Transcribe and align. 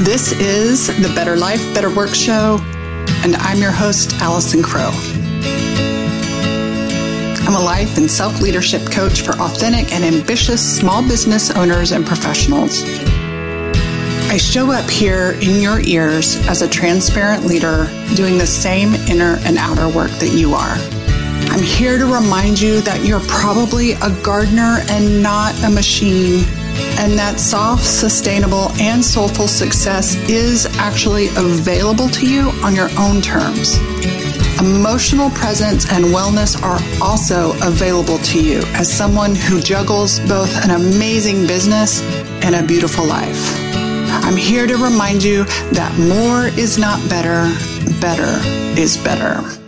This 0.00 0.32
is 0.32 0.88
the 0.88 1.10
Better 1.14 1.36
Life, 1.38 1.74
Better 1.74 1.88
Work 1.88 2.14
Show, 2.14 2.58
and 3.24 3.34
I'm 3.36 3.62
your 3.62 3.70
host, 3.72 4.12
Allison 4.20 4.62
Crow. 4.62 4.90
I'm 7.46 7.54
a 7.54 7.64
life 7.64 7.96
and 7.96 8.08
self 8.08 8.42
leadership 8.42 8.92
coach 8.92 9.22
for 9.22 9.32
authentic 9.40 9.94
and 9.94 10.04
ambitious 10.04 10.60
small 10.78 11.00
business 11.00 11.50
owners 11.50 11.92
and 11.92 12.04
professionals. 12.04 12.82
I 14.28 14.36
show 14.36 14.70
up 14.70 14.88
here 14.90 15.38
in 15.40 15.62
your 15.62 15.80
ears 15.80 16.46
as 16.46 16.60
a 16.60 16.68
transparent 16.68 17.46
leader 17.46 17.86
doing 18.14 18.36
the 18.36 18.46
same 18.46 18.92
inner 19.08 19.38
and 19.46 19.56
outer 19.56 19.88
work 19.88 20.10
that 20.10 20.36
you 20.36 20.52
are. 20.52 20.76
I'm 21.50 21.62
here 21.62 21.96
to 21.96 22.04
remind 22.04 22.60
you 22.60 22.82
that 22.82 23.02
you're 23.02 23.20
probably 23.20 23.92
a 23.92 24.10
gardener 24.22 24.80
and 24.90 25.22
not 25.22 25.58
a 25.64 25.70
machine 25.70 26.44
and 26.98 27.12
that 27.18 27.38
soft, 27.38 27.84
sustainable, 27.84 28.70
and 28.80 29.04
soulful 29.04 29.48
success 29.48 30.16
is 30.28 30.66
actually 30.78 31.28
available 31.36 32.08
to 32.08 32.26
you 32.26 32.50
on 32.62 32.74
your 32.74 32.88
own 32.98 33.20
terms. 33.20 33.76
Emotional 34.58 35.28
presence 35.30 35.90
and 35.92 36.04
wellness 36.06 36.60
are 36.62 36.80
also 37.02 37.52
available 37.62 38.18
to 38.18 38.42
you 38.42 38.60
as 38.74 38.90
someone 38.90 39.34
who 39.34 39.60
juggles 39.60 40.18
both 40.20 40.50
an 40.64 40.70
amazing 40.70 41.46
business 41.46 42.00
and 42.42 42.54
a 42.54 42.62
beautiful 42.62 43.04
life. 43.04 43.54
I'm 44.24 44.36
here 44.36 44.66
to 44.66 44.76
remind 44.76 45.22
you 45.22 45.44
that 45.72 45.94
more 45.98 46.46
is 46.58 46.78
not 46.78 46.98
better, 47.10 47.52
better 48.00 48.40
is 48.80 48.96
better. 48.96 49.65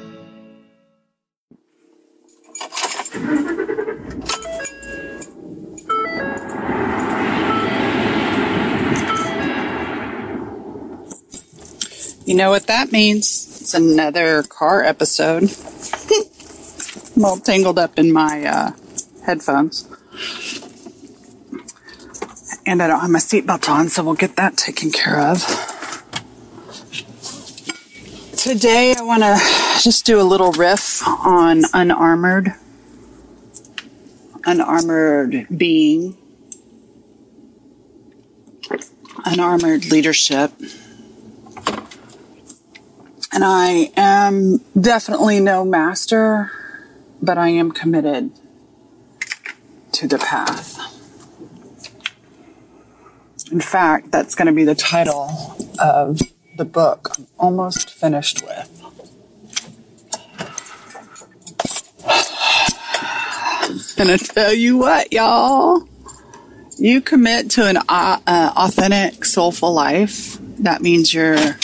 You 12.29 12.35
know 12.35 12.51
what 12.51 12.67
that 12.67 12.93
means? 12.93 13.59
It's 13.59 13.73
another 13.73 14.43
car 14.43 14.85
episode. 14.85 15.45
I'm 17.17 17.25
all 17.25 17.39
tangled 17.39 17.79
up 17.79 17.99
in 17.99 18.13
my 18.13 18.45
uh, 18.45 18.73
headphones. 19.25 19.89
And 22.67 22.83
I 22.83 22.87
don't 22.87 23.01
have 23.01 23.09
my 23.09 23.19
seatbelt 23.19 23.67
on, 23.71 23.89
so 23.89 24.05
we'll 24.05 24.13
get 24.13 24.37
that 24.37 24.59
taken 24.59 24.91
care 24.91 25.19
of. 25.19 25.39
Today, 28.37 28.95
I 28.95 29.03
want 29.03 29.23
to 29.23 29.39
just 29.83 30.05
do 30.05 30.21
a 30.21 30.23
little 30.23 30.53
riff 30.53 31.03
on 31.09 31.63
unarmored. 31.73 32.53
Unarmored 34.45 35.47
being. 35.57 36.19
Unarmored 39.25 39.87
leadership 39.87 40.53
and 43.39 43.45
I 43.45 43.93
am 43.97 44.59
definitely 44.81 45.39
no 45.39 45.65
master, 45.65 46.51
but 47.23 47.39
I 47.39 47.51
am 47.51 47.71
committed 47.71 48.33
to 49.93 50.09
the 50.09 50.19
path. 50.19 50.77
In 53.53 53.61
fact, 53.61 54.11
that's 54.11 54.35
going 54.35 54.47
to 54.47 54.53
be 54.53 54.65
the 54.65 54.75
title 54.75 55.31
of 55.79 56.21
the 56.57 56.65
book 56.65 57.13
I'm 57.17 57.29
almost 57.39 57.91
finished 57.91 58.43
with. 58.43 58.75
gonna 63.97 64.19
tell 64.19 64.53
you 64.53 64.79
what, 64.79 65.13
y'all. 65.13 65.89
You 66.77 67.01
commit 67.01 67.51
to 67.51 67.67
an 67.67 67.77
uh, 67.89 68.19
authentic, 68.57 69.25
soulful 69.25 69.73
life. 69.73 70.39
That 70.59 70.83
means 70.83 71.15
you're 71.15 71.57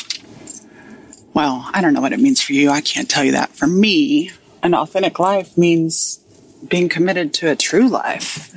well, 1.34 1.68
I 1.74 1.80
don't 1.80 1.92
know 1.92 2.00
what 2.00 2.12
it 2.12 2.20
means 2.20 2.40
for 2.40 2.52
you. 2.52 2.70
I 2.70 2.80
can't 2.80 3.10
tell 3.10 3.24
you 3.24 3.32
that. 3.32 3.50
For 3.50 3.66
me, 3.66 4.30
an 4.62 4.74
authentic 4.74 5.18
life 5.18 5.58
means 5.58 6.20
being 6.68 6.88
committed 6.88 7.34
to 7.34 7.50
a 7.50 7.56
true 7.56 7.88
life, 7.88 8.54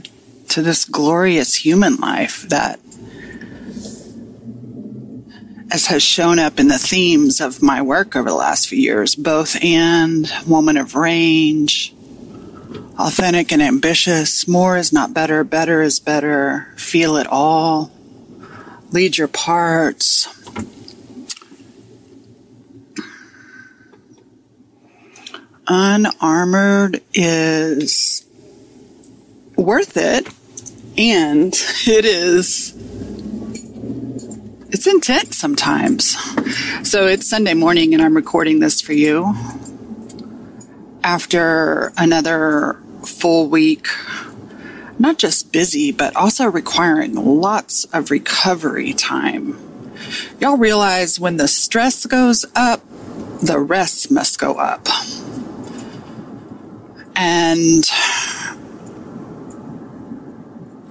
to 0.50 0.62
this 0.62 0.86
glorious 0.86 1.56
human 1.56 1.96
life 1.98 2.44
that 2.44 2.80
as 5.72 5.88
has 5.88 6.02
shown 6.02 6.40
up 6.40 6.60
in 6.60 6.70
the 6.70 6.78
themes 6.78 7.42
of 7.42 7.62
my 7.62 7.82
work 7.82 8.16
over 8.16 8.30
the 8.30 8.36
last 8.36 8.70
few 8.70 8.80
years, 8.80 9.16
both 9.16 9.62
and 9.62 10.32
woman 10.48 10.78
of 10.78 10.96
range, 10.96 11.94
authentic 12.98 13.52
and 13.52 13.62
ambitious, 13.62 14.48
more 14.48 14.78
is 14.78 14.94
not 14.94 15.14
better, 15.14 15.44
better 15.44 15.82
is 15.82 16.00
better, 16.00 16.68
feel 16.78 17.18
it 17.18 17.28
all, 17.28 17.92
lead 18.92 19.18
your 19.18 19.28
parts, 19.28 20.37
unarmored 26.06 27.02
is 27.14 28.24
worth 29.56 29.98
it 29.98 30.28
and 30.96 31.54
it 31.88 32.06
is 32.06 32.74
it's 34.70 34.86
intense 34.86 35.38
sometimes. 35.38 36.16
So 36.88 37.08
it's 37.08 37.28
sunday 37.28 37.56
morning 37.56 37.94
and 37.94 38.04
i'm 38.04 38.16
recording 38.16 38.60
this 38.60 38.80
for 38.80 38.94
you 38.94 39.34
after 41.04 41.92
another 41.98 42.80
full 43.04 43.48
week 43.50 43.88
not 45.00 45.18
just 45.18 45.52
busy 45.52 45.92
but 45.92 46.16
also 46.16 46.46
requiring 46.46 47.16
lots 47.16 47.86
of 47.86 48.12
recovery 48.12 48.94
time. 48.94 49.58
Y'all 50.40 50.58
realize 50.58 51.20
when 51.20 51.38
the 51.38 51.48
stress 51.48 52.06
goes 52.06 52.46
up 52.56 52.82
the 53.42 53.60
rest 53.60 54.12
must 54.12 54.40
go 54.40 54.56
up 54.56 54.88
and 57.18 57.84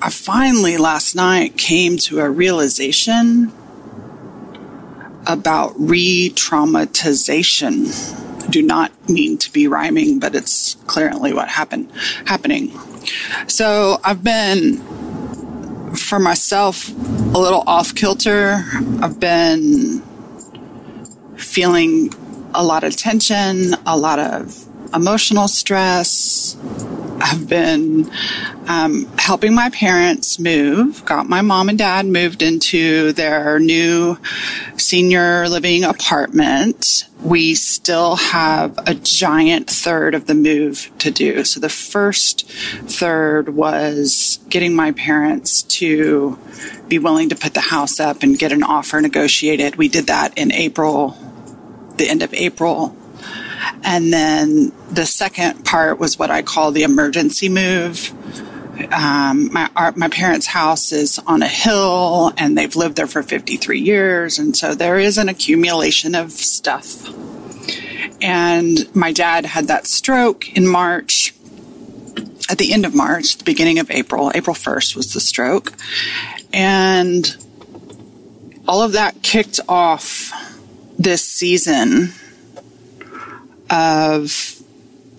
I 0.03 0.11
finally 0.11 0.77
last 0.77 1.15
night 1.15 1.57
came 1.57 1.97
to 1.99 2.19
a 2.19 2.29
realization 2.29 3.53
about 5.27 5.75
re 5.79 6.33
traumatization. 6.35 8.51
Do 8.51 8.61
not 8.61 8.91
mean 9.09 9.39
to 9.39 9.53
be 9.53 9.69
rhyming, 9.69 10.19
but 10.19 10.35
it's 10.35 10.75
clearly 10.87 11.33
what 11.33 11.49
happened 11.49 11.91
happening. 12.27 12.77
So 13.47 14.01
I've 14.05 14.25
been 14.25 14.83
for 15.95 16.19
myself 16.19 16.89
a 16.89 17.39
little 17.39 17.63
off 17.67 17.95
kilter. 17.95 18.65
I've 19.01 19.21
been 19.21 20.03
feeling 21.37 22.13
a 22.53 22.65
lot 22.65 22.83
of 22.83 22.97
tension, 22.97 23.75
a 23.87 23.97
lot 23.97 24.19
of 24.19 24.66
emotional 24.97 25.47
stress. 25.47 26.57
I've 27.21 27.49
been 27.49 28.11
um, 28.67 29.07
helping 29.19 29.55
my 29.55 29.71
parents 29.71 30.39
move, 30.39 31.05
got 31.05 31.29
my 31.29 31.43
mom 31.43 31.69
and 31.69 31.79
dad 31.79 32.07
moved 32.07 32.43
into 32.43 33.13
their 33.13 33.59
new 33.59 34.19
senior 34.77 35.49
living 35.49 35.85
apartment. 35.85 37.07
We 37.23 37.55
still 37.55 38.17
have 38.17 38.79
a 38.87 38.95
giant 38.95 39.69
third 39.69 40.15
of 40.15 40.27
the 40.27 40.35
move 40.35 40.91
to 40.99 41.11
do. 41.11 41.45
So 41.45 41.61
the 41.61 41.69
first 41.69 42.51
third 42.51 43.51
was 43.51 44.39
getting 44.49 44.75
my 44.75 44.93
parents 44.93 45.63
to 45.63 46.39
be 46.89 46.99
willing 46.99 47.29
to 47.31 47.37
put 47.37 47.55
the 47.55 47.61
house 47.61 48.01
up 48.01 48.23
and 48.23 48.39
get 48.39 48.53
an 48.53 48.63
offer 48.63 49.01
negotiated. 49.01 49.77
We 49.77 49.89
did 49.89 50.07
that 50.07 50.37
in 50.37 50.53
April, 50.53 51.17
the 51.97 52.09
end 52.09 52.23
of 52.23 52.33
April 52.35 52.97
and 53.83 54.13
then 54.13 54.73
the 54.91 55.07
second 55.07 55.65
part 55.65 55.99
was 55.99 56.19
what 56.19 56.31
I 56.31 56.43
call 56.43 56.73
the 56.73 56.83
emergency 56.83 57.49
move. 57.49 58.13
Um, 58.93 59.53
my 59.53 59.71
our, 59.75 59.93
my 59.97 60.09
parents' 60.09 60.47
house 60.47 60.93
is 60.93 61.19
on 61.27 61.43
a 61.43 61.49
hill, 61.49 62.33
and 62.37 62.57
they've 62.57 62.75
lived 62.77 62.97
there 62.97 63.07
for 63.07 63.23
53 63.23 63.81
years, 63.81 64.39
and 64.39 64.57
so 64.57 64.75
there 64.75 64.99
is 64.99 65.19
an 65.19 65.29
accumulation 65.29 66.15
of 66.15 66.33
stuff. 66.33 67.09
And 68.21 68.95
my 68.95 69.13
dad 69.13 69.47
had 69.47 69.69
that 69.69 69.87
stroke 69.87 70.55
in 70.57 70.67
March, 70.67 71.35
at 72.51 72.59
the 72.59 72.73
end 72.73 72.85
of 72.85 72.95
March, 72.95 73.39
the 73.39 73.45
beginning 73.45 73.79
of 73.79 73.91
April. 73.91 74.31
April 74.35 74.55
1st 74.55 74.95
was 74.95 75.13
the 75.15 75.21
stroke, 75.21 75.73
and 76.53 77.37
all 78.69 78.83
of 78.83 78.93
that 78.93 79.23
kicked 79.23 79.61
off 79.69 80.33
this 80.99 81.23
season 81.23 82.13
of 83.71 84.63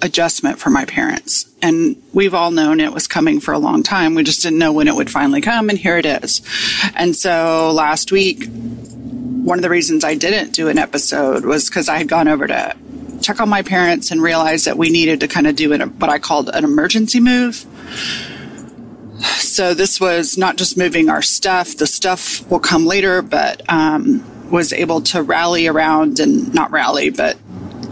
adjustment 0.02 0.60
for 0.60 0.70
my 0.70 0.86
parents. 0.86 1.46
And 1.62 2.02
we've 2.14 2.34
all 2.34 2.52
known 2.52 2.80
it 2.80 2.94
was 2.94 3.08
coming 3.08 3.40
for 3.40 3.54
a 3.54 3.60
long 3.60 3.84
time. 3.84 4.14
We 4.14 4.24
just 4.24 4.44
didn't 4.44 4.60
know 4.60 4.74
when 4.74 4.88
it 4.88 4.96
would 4.96 5.10
finally 5.10 5.42
come, 5.42 5.70
and 5.70 5.78
here 5.78 5.98
it 5.98 6.06
is. 6.06 6.42
And 6.96 7.16
so 7.16 7.72
last 7.74 8.12
week, 8.12 8.48
one 8.50 9.58
of 9.58 9.64
the 9.64 9.70
reasons 9.70 10.04
I 10.04 10.16
didn't 10.16 10.52
do 10.52 10.68
an 10.68 10.78
episode 10.78 11.46
was 11.46 11.70
because 11.70 11.90
I 11.90 11.98
had 11.98 12.08
gone 12.08 12.28
over 12.28 12.48
to 12.48 12.76
check 13.22 13.40
on 13.40 13.50
my 13.50 13.62
parents 13.62 14.12
and 14.12 14.22
realized 14.22 14.66
that 14.66 14.78
we 14.78 14.90
needed 14.90 15.22
to 15.22 15.28
kind 15.28 15.48
of 15.48 15.56
do 15.56 15.74
an, 15.74 15.82
what 16.00 16.10
I 16.10 16.20
called 16.20 16.50
an 16.54 16.64
emergency 16.64 17.20
move. 17.20 17.66
So 19.38 19.74
this 19.74 20.00
was 20.00 20.38
not 20.38 20.58
just 20.58 20.78
moving 20.78 21.10
our 21.10 21.24
stuff, 21.24 21.78
the 21.78 21.88
stuff 21.88 22.48
will 22.52 22.60
come 22.60 22.86
later, 22.86 23.24
but 23.24 23.68
um, 23.70 24.24
was 24.52 24.72
able 24.72 25.02
to 25.02 25.24
rally 25.24 25.68
around 25.68 26.20
and 26.20 26.54
not 26.54 26.72
rally, 26.72 27.10
but 27.10 27.38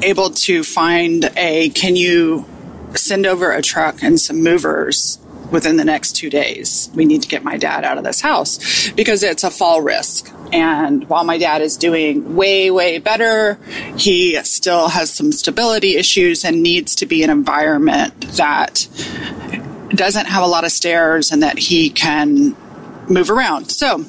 able 0.05 0.29
to 0.29 0.63
find 0.63 1.31
a 1.35 1.69
can 1.69 1.95
you 1.95 2.45
send 2.93 3.25
over 3.25 3.51
a 3.51 3.61
truck 3.61 4.01
and 4.01 4.19
some 4.19 4.41
movers 4.41 5.19
within 5.51 5.77
the 5.77 5.85
next 5.85 6.15
two 6.15 6.29
days. 6.29 6.89
We 6.93 7.05
need 7.05 7.21
to 7.21 7.27
get 7.27 7.43
my 7.43 7.57
dad 7.57 7.83
out 7.83 7.97
of 7.97 8.03
this 8.03 8.21
house 8.21 8.89
because 8.91 9.23
it's 9.23 9.43
a 9.43 9.51
fall 9.51 9.81
risk. 9.81 10.31
And 10.51 11.07
while 11.09 11.23
my 11.23 11.37
dad 11.37 11.61
is 11.61 11.77
doing 11.77 12.35
way, 12.35 12.71
way 12.71 12.97
better, 12.99 13.59
he 13.97 14.41
still 14.43 14.89
has 14.89 15.13
some 15.13 15.31
stability 15.31 15.97
issues 15.97 16.45
and 16.45 16.63
needs 16.63 16.95
to 16.95 17.05
be 17.05 17.23
an 17.23 17.29
environment 17.29 18.19
that 18.37 18.87
doesn't 19.89 20.25
have 20.25 20.43
a 20.43 20.47
lot 20.47 20.63
of 20.63 20.71
stairs 20.71 21.31
and 21.31 21.43
that 21.43 21.57
he 21.57 21.89
can 21.89 22.55
move 23.07 23.29
around. 23.29 23.71
So 23.71 23.99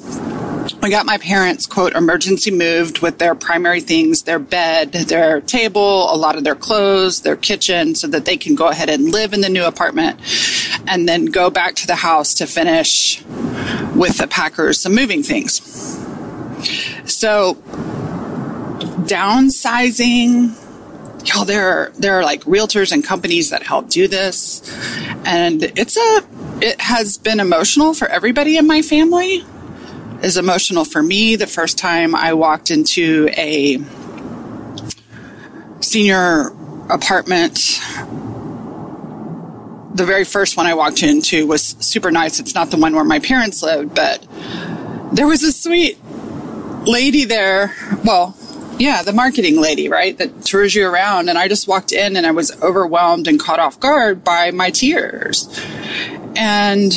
we 0.81 0.89
got 0.89 1.05
my 1.05 1.17
parents, 1.17 1.65
quote, 1.65 1.93
emergency 1.93 2.51
moved 2.51 2.99
with 2.99 3.17
their 3.17 3.35
primary 3.35 3.81
things, 3.81 4.23
their 4.23 4.39
bed, 4.39 4.91
their 4.91 5.41
table, 5.41 6.13
a 6.13 6.15
lot 6.15 6.37
of 6.37 6.43
their 6.43 6.55
clothes, 6.55 7.21
their 7.21 7.35
kitchen, 7.35 7.95
so 7.95 8.07
that 8.07 8.25
they 8.25 8.37
can 8.37 8.55
go 8.55 8.67
ahead 8.67 8.89
and 8.89 9.11
live 9.11 9.33
in 9.33 9.41
the 9.41 9.49
new 9.49 9.63
apartment 9.63 10.19
and 10.87 11.07
then 11.07 11.25
go 11.25 11.49
back 11.49 11.75
to 11.75 11.87
the 11.87 11.95
house 11.95 12.33
to 12.35 12.45
finish 12.45 13.23
with 13.95 14.17
the 14.17 14.27
packers 14.29 14.79
some 14.79 14.93
moving 14.93 15.23
things. 15.23 15.61
So 17.11 17.55
downsizing, 19.05 20.53
y'all, 21.27 21.45
there 21.45 21.67
are, 21.69 21.91
there 21.97 22.19
are 22.19 22.23
like 22.23 22.43
realtors 22.43 22.91
and 22.91 23.03
companies 23.03 23.49
that 23.49 23.63
help 23.63 23.89
do 23.89 24.07
this. 24.07 24.61
And 25.25 25.63
it's 25.63 25.97
a, 25.97 26.23
it 26.61 26.79
has 26.81 27.17
been 27.17 27.39
emotional 27.39 27.93
for 27.93 28.07
everybody 28.07 28.57
in 28.57 28.67
my 28.67 28.81
family 28.81 29.43
is 30.21 30.37
emotional 30.37 30.85
for 30.85 31.01
me. 31.01 31.35
The 31.35 31.47
first 31.47 31.77
time 31.77 32.15
I 32.15 32.33
walked 32.33 32.71
into 32.71 33.29
a 33.33 33.77
senior 35.81 36.49
apartment, 36.89 37.55
the 39.93 40.05
very 40.05 40.23
first 40.23 40.57
one 40.57 40.65
I 40.65 40.73
walked 40.73 41.03
into 41.03 41.47
was 41.47 41.75
super 41.79 42.11
nice. 42.11 42.39
It's 42.39 42.55
not 42.55 42.71
the 42.71 42.77
one 42.77 42.95
where 42.95 43.03
my 43.03 43.19
parents 43.19 43.61
lived, 43.63 43.95
but 43.95 44.25
there 45.11 45.27
was 45.27 45.43
a 45.43 45.51
sweet 45.51 45.97
lady 46.85 47.25
there. 47.25 47.75
Well, 48.03 48.35
yeah, 48.79 49.01
the 49.01 49.13
marketing 49.13 49.59
lady, 49.59 49.89
right? 49.89 50.17
That 50.17 50.45
tours 50.45 50.75
you 50.75 50.87
around. 50.87 51.29
And 51.29 51.37
I 51.37 51.47
just 51.47 51.67
walked 51.67 51.91
in 51.91 52.15
and 52.15 52.25
I 52.25 52.31
was 52.31 52.61
overwhelmed 52.61 53.27
and 53.27 53.39
caught 53.39 53.59
off 53.59 53.79
guard 53.79 54.23
by 54.23 54.51
my 54.51 54.69
tears. 54.69 55.47
And 56.35 56.93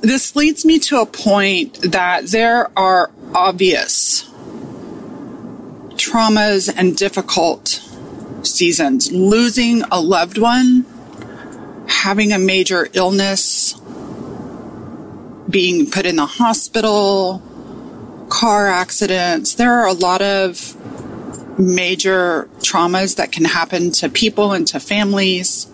this 0.00 0.36
leads 0.36 0.64
me 0.64 0.78
to 0.80 1.00
a 1.00 1.06
point 1.06 1.80
that 1.82 2.26
there 2.26 2.70
are 2.78 3.10
obvious 3.34 4.24
traumas 5.94 6.72
and 6.74 6.96
difficult 6.96 7.82
seasons. 8.42 9.10
Losing 9.12 9.82
a 9.90 10.00
loved 10.00 10.38
one, 10.38 10.86
having 11.88 12.32
a 12.32 12.38
major 12.38 12.88
illness, 12.92 13.74
being 15.50 15.90
put 15.90 16.06
in 16.06 16.16
the 16.16 16.26
hospital, 16.26 17.42
car 18.28 18.68
accidents. 18.68 19.54
There 19.54 19.72
are 19.72 19.86
a 19.86 19.92
lot 19.92 20.22
of 20.22 20.76
major 21.58 22.48
traumas 22.60 23.16
that 23.16 23.32
can 23.32 23.44
happen 23.44 23.90
to 23.90 24.08
people 24.08 24.52
and 24.52 24.66
to 24.68 24.78
families 24.78 25.66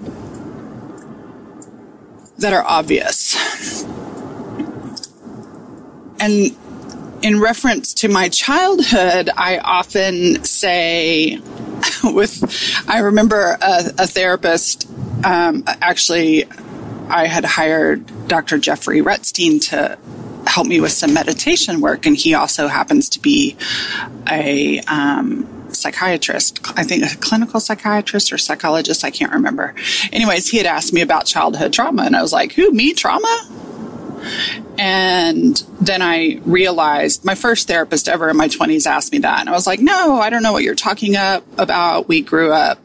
that 2.38 2.53
are 2.53 2.65
obvious. 2.65 3.85
And 6.20 6.56
in 7.22 7.40
reference 7.40 7.94
to 7.94 8.08
my 8.08 8.28
childhood, 8.28 9.31
I 9.37 9.58
often 9.58 10.44
say, 10.44 11.38
with, 12.05 12.84
I 12.88 12.99
remember 12.99 13.56
a, 13.61 13.93
a 13.99 14.06
therapist, 14.06 14.88
um, 15.25 15.64
actually, 15.66 16.44
I 17.08 17.26
had 17.26 17.44
hired 17.44 18.28
Dr. 18.28 18.58
Jeffrey 18.58 19.00
Rutstein 19.00 19.61
to 19.70 19.99
help 20.46 20.66
me 20.66 20.81
with 20.81 20.93
some 20.93 21.14
meditation 21.14 21.81
work, 21.81 22.06
and 22.06 22.16
he 22.16 22.34
also 22.34 22.69
happens 22.69 23.08
to 23.11 23.20
be 23.20 23.56
a 24.31 24.81
um, 24.81 25.49
psychiatrist. 25.75 26.61
I 26.78 26.84
think 26.84 27.05
a 27.05 27.16
clinical 27.16 27.61
psychiatrist 27.61 28.32
or 28.32 28.38
psychologist. 28.38 29.05
I 29.05 29.11
can't 29.11 29.32
remember. 29.32 29.75
Anyways, 30.12 30.49
he 30.50 30.58
had 30.58 30.66
asked 30.66 30.93
me 30.93 31.00
about 31.00 31.26
childhood 31.26 31.72
trauma, 31.72 32.02
and 32.02 32.16
I 32.16 32.22
was 32.22 32.32
like, 32.32 32.52
"Who? 32.52 32.70
Me? 32.72 32.93
Trauma?" 32.93 33.49
And 34.79 35.62
then 35.81 36.03
I 36.03 36.41
realized 36.44 37.25
my 37.25 37.35
first 37.35 37.69
therapist 37.69 38.09
ever 38.09 38.29
in 38.29 38.37
my 38.37 38.49
20s 38.49 38.87
asked 38.87 39.12
me 39.12 39.19
that. 39.19 39.41
And 39.41 39.49
I 39.49 39.53
was 39.53 39.67
like, 39.67 39.81
no, 39.81 40.21
I 40.21 40.31
don't 40.31 40.43
know 40.43 40.53
what 40.53 40.62
you're 40.62 40.75
talking 40.75 41.17
up 41.17 41.44
about. 41.59 42.09
We 42.09 42.21
grew 42.21 42.53
up, 42.53 42.79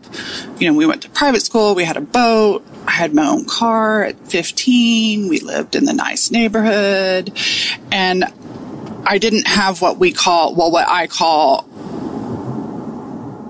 you 0.60 0.70
know, 0.70 0.78
we 0.78 0.86
went 0.86 1.02
to 1.04 1.10
private 1.10 1.42
school, 1.42 1.76
we 1.76 1.84
had 1.84 1.98
a 1.98 2.02
boat. 2.02 2.66
I 2.88 2.92
had 2.92 3.14
my 3.14 3.28
own 3.28 3.46
car 3.46 4.04
at 4.04 4.18
15. 4.28 5.30
We 5.30 5.40
lived 5.40 5.76
in 5.76 5.86
the 5.86 5.94
nice 5.94 6.32
neighborhood. 6.32 7.32
And 7.92 8.26
I 9.06 9.18
didn't 9.18 9.48
have 9.48 9.82
what 9.82 9.98
we 9.98 10.12
call, 10.12 10.56
well, 10.56 10.72
what 10.72 10.88
I 10.88 11.08
call 11.08 11.68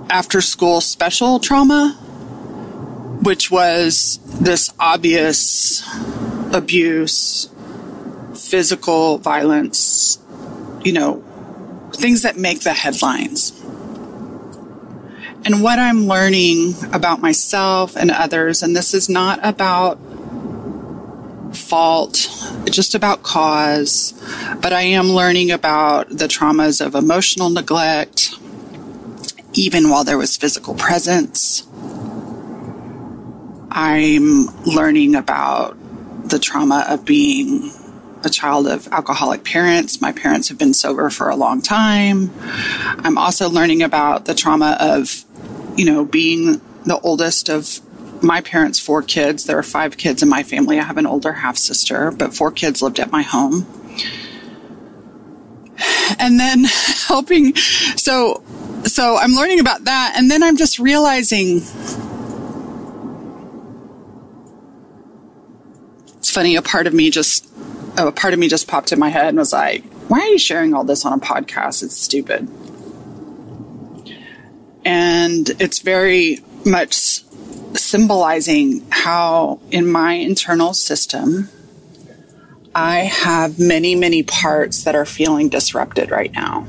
after 0.09 0.41
school 0.41 0.81
special 0.81 1.39
trauma, 1.39 1.94
which 3.21 3.51
was 3.51 4.19
this 4.39 4.71
obvious 4.80 5.83
abuse 6.53 7.50
physical 8.39 9.18
violence, 9.18 10.19
you 10.83 10.94
know, 10.94 11.24
things 11.94 12.21
that 12.21 12.38
make 12.38 12.62
the 12.62 12.74
headlines. 12.74 13.51
And 15.45 15.63
what 15.63 15.80
I'm 15.80 16.06
learning 16.06 16.74
about 16.94 17.21
myself 17.21 17.95
and 17.95 18.12
others, 18.12 18.62
and 18.62 18.75
this 18.75 18.94
is 18.94 19.09
not 19.09 19.39
about 19.41 19.97
fault, 21.56 22.30
just 22.65 22.94
about 22.94 23.24
cause, 23.24 24.13
but 24.62 24.74
I 24.74 24.81
am 24.81 25.07
learning 25.07 25.51
about 25.51 26.09
the 26.09 26.27
traumas 26.27 26.86
of 26.86 26.94
emotional 26.94 27.50
neglect, 27.50 28.33
even 29.53 29.89
while 29.89 30.03
there 30.03 30.18
was 30.18 30.38
physical 30.38 30.75
presence. 30.75 31.65
I'm 33.71 34.47
learning 34.65 35.15
about 35.15 35.77
the 36.30 36.39
trauma 36.39 36.86
of 36.89 37.06
being 37.06 37.71
a 38.24 38.30
child 38.30 38.68
of 38.68 38.88
alcoholic 38.89 39.44
parents. 39.44 40.01
My 40.01 40.12
parents 40.12 40.50
have 40.50 40.58
been 40.58 40.74
sober 40.74 41.10
for 41.10 41.29
a 41.29 41.36
long 41.36 41.62
time. 41.62 42.32
I'm 42.39 43.17
also 43.17 43.50
learning 43.50 43.82
about 43.82 44.25
the 44.25 44.36
trauma 44.36 44.77
of, 44.79 45.24
you 45.77 45.86
know, 45.86 46.05
being 46.05 46.62
the 46.86 47.00
oldest 47.01 47.50
of 47.50 47.79
my 48.22 48.41
parents' 48.41 48.79
four 48.79 49.01
kids. 49.01 49.46
There 49.46 49.58
are 49.58 49.63
five 49.63 49.98
kids 49.98 50.22
in 50.22 50.29
my 50.29 50.43
family. 50.43 50.79
I 50.79 50.84
have 50.84 50.98
an 50.98 51.05
older 51.05 51.34
half 51.34 51.58
sister, 51.58 52.12
but 52.12 52.34
four 52.34 52.51
kids 52.51 52.82
lived 52.82 53.00
at 53.00 53.12
my 53.12 53.22
home. 53.22 53.65
And 56.20 56.39
then 56.39 56.65
helping, 57.08 57.55
so, 57.55 58.43
so 58.84 59.17
I'm 59.17 59.32
learning 59.32 59.60
about 59.60 59.86
that. 59.86 60.15
And 60.17 60.29
then 60.29 60.43
I'm 60.43 60.58
just 60.58 60.79
realizing 60.79 61.62
it's 66.17 66.29
funny, 66.29 66.55
a 66.55 66.62
part 66.62 66.86
of 66.86 66.93
me 66.93 67.10
just 67.10 67.49
Oh, 68.01 68.08
a 68.08 68.12
part 68.13 68.34
of 68.34 68.39
me 68.39 68.48
just 68.48 68.65
popped 68.65 68.94
in 68.94 69.00
my 69.00 69.10
head 69.10 69.27
and 69.27 69.38
was 69.38 69.51
like, 69.51 69.84
why 70.08 70.22
are 70.22 70.27
you 70.27 70.39
sharing 70.39 70.74
all 70.74 70.86
this 70.86 71.06
on 71.06 71.12
a 71.12 71.18
podcast? 71.18 71.84
It's 71.84 71.98
stupid. 71.98 72.48
And 74.86 75.50
it's 75.60 75.79
very 75.79 76.39
much 76.65 77.24
symbolizing 77.75 78.88
how, 78.89 79.60
in 79.70 79.86
my 79.86 80.13
internal 80.13 80.74
system, 80.74 81.50
I 82.74 83.00
have 83.00 83.60
many, 83.60 83.96
many 83.96 84.24
parts 84.24 84.86
that 84.86 84.96
are 84.96 85.06
feeling 85.06 85.50
disrupted 85.50 86.10
right 86.10 86.32
now. 86.32 86.68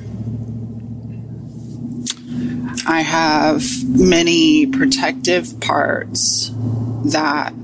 I 2.89 3.03
have 3.03 3.63
many 3.87 4.67
protective 4.67 5.61
parts 5.61 6.51
that 7.05 7.55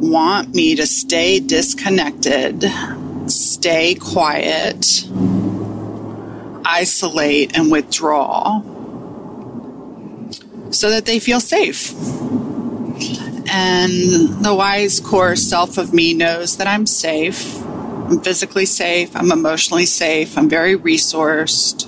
want 0.00 0.54
me 0.54 0.76
to 0.76 0.86
stay 0.86 1.40
disconnected, 1.40 2.64
stay 3.26 3.94
quiet, 3.94 5.04
isolate, 6.64 7.56
and 7.56 7.70
withdraw 7.70 8.62
so 10.70 10.90
that 10.90 11.04
they 11.06 11.18
feel 11.18 11.40
safe. 11.40 11.92
And 13.50 14.44
the 14.44 14.54
wise 14.54 15.00
core 15.00 15.34
self 15.34 15.78
of 15.78 15.92
me 15.92 16.14
knows 16.14 16.58
that 16.58 16.66
I'm 16.66 16.86
safe. 16.86 17.62
I'm 17.64 18.20
physically 18.20 18.66
safe. 18.66 19.14
I'm 19.16 19.32
emotionally 19.32 19.86
safe. 19.86 20.36
I'm 20.36 20.48
very 20.48 20.76
resourced. 20.76 21.86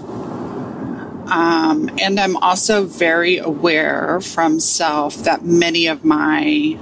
Um, 1.31 1.91
and 2.01 2.19
I'm 2.19 2.37
also 2.39 2.87
very 2.87 3.39
aware 3.39 4.21
from 4.21 4.59
self 4.59 5.17
that 5.25 5.45
many 5.45 5.87
of 5.87 6.05
my 6.05 6.77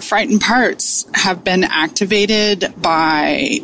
frightened 0.00 0.40
parts 0.40 1.06
have 1.14 1.42
been 1.44 1.64
activated 1.64 2.74
by 2.80 3.58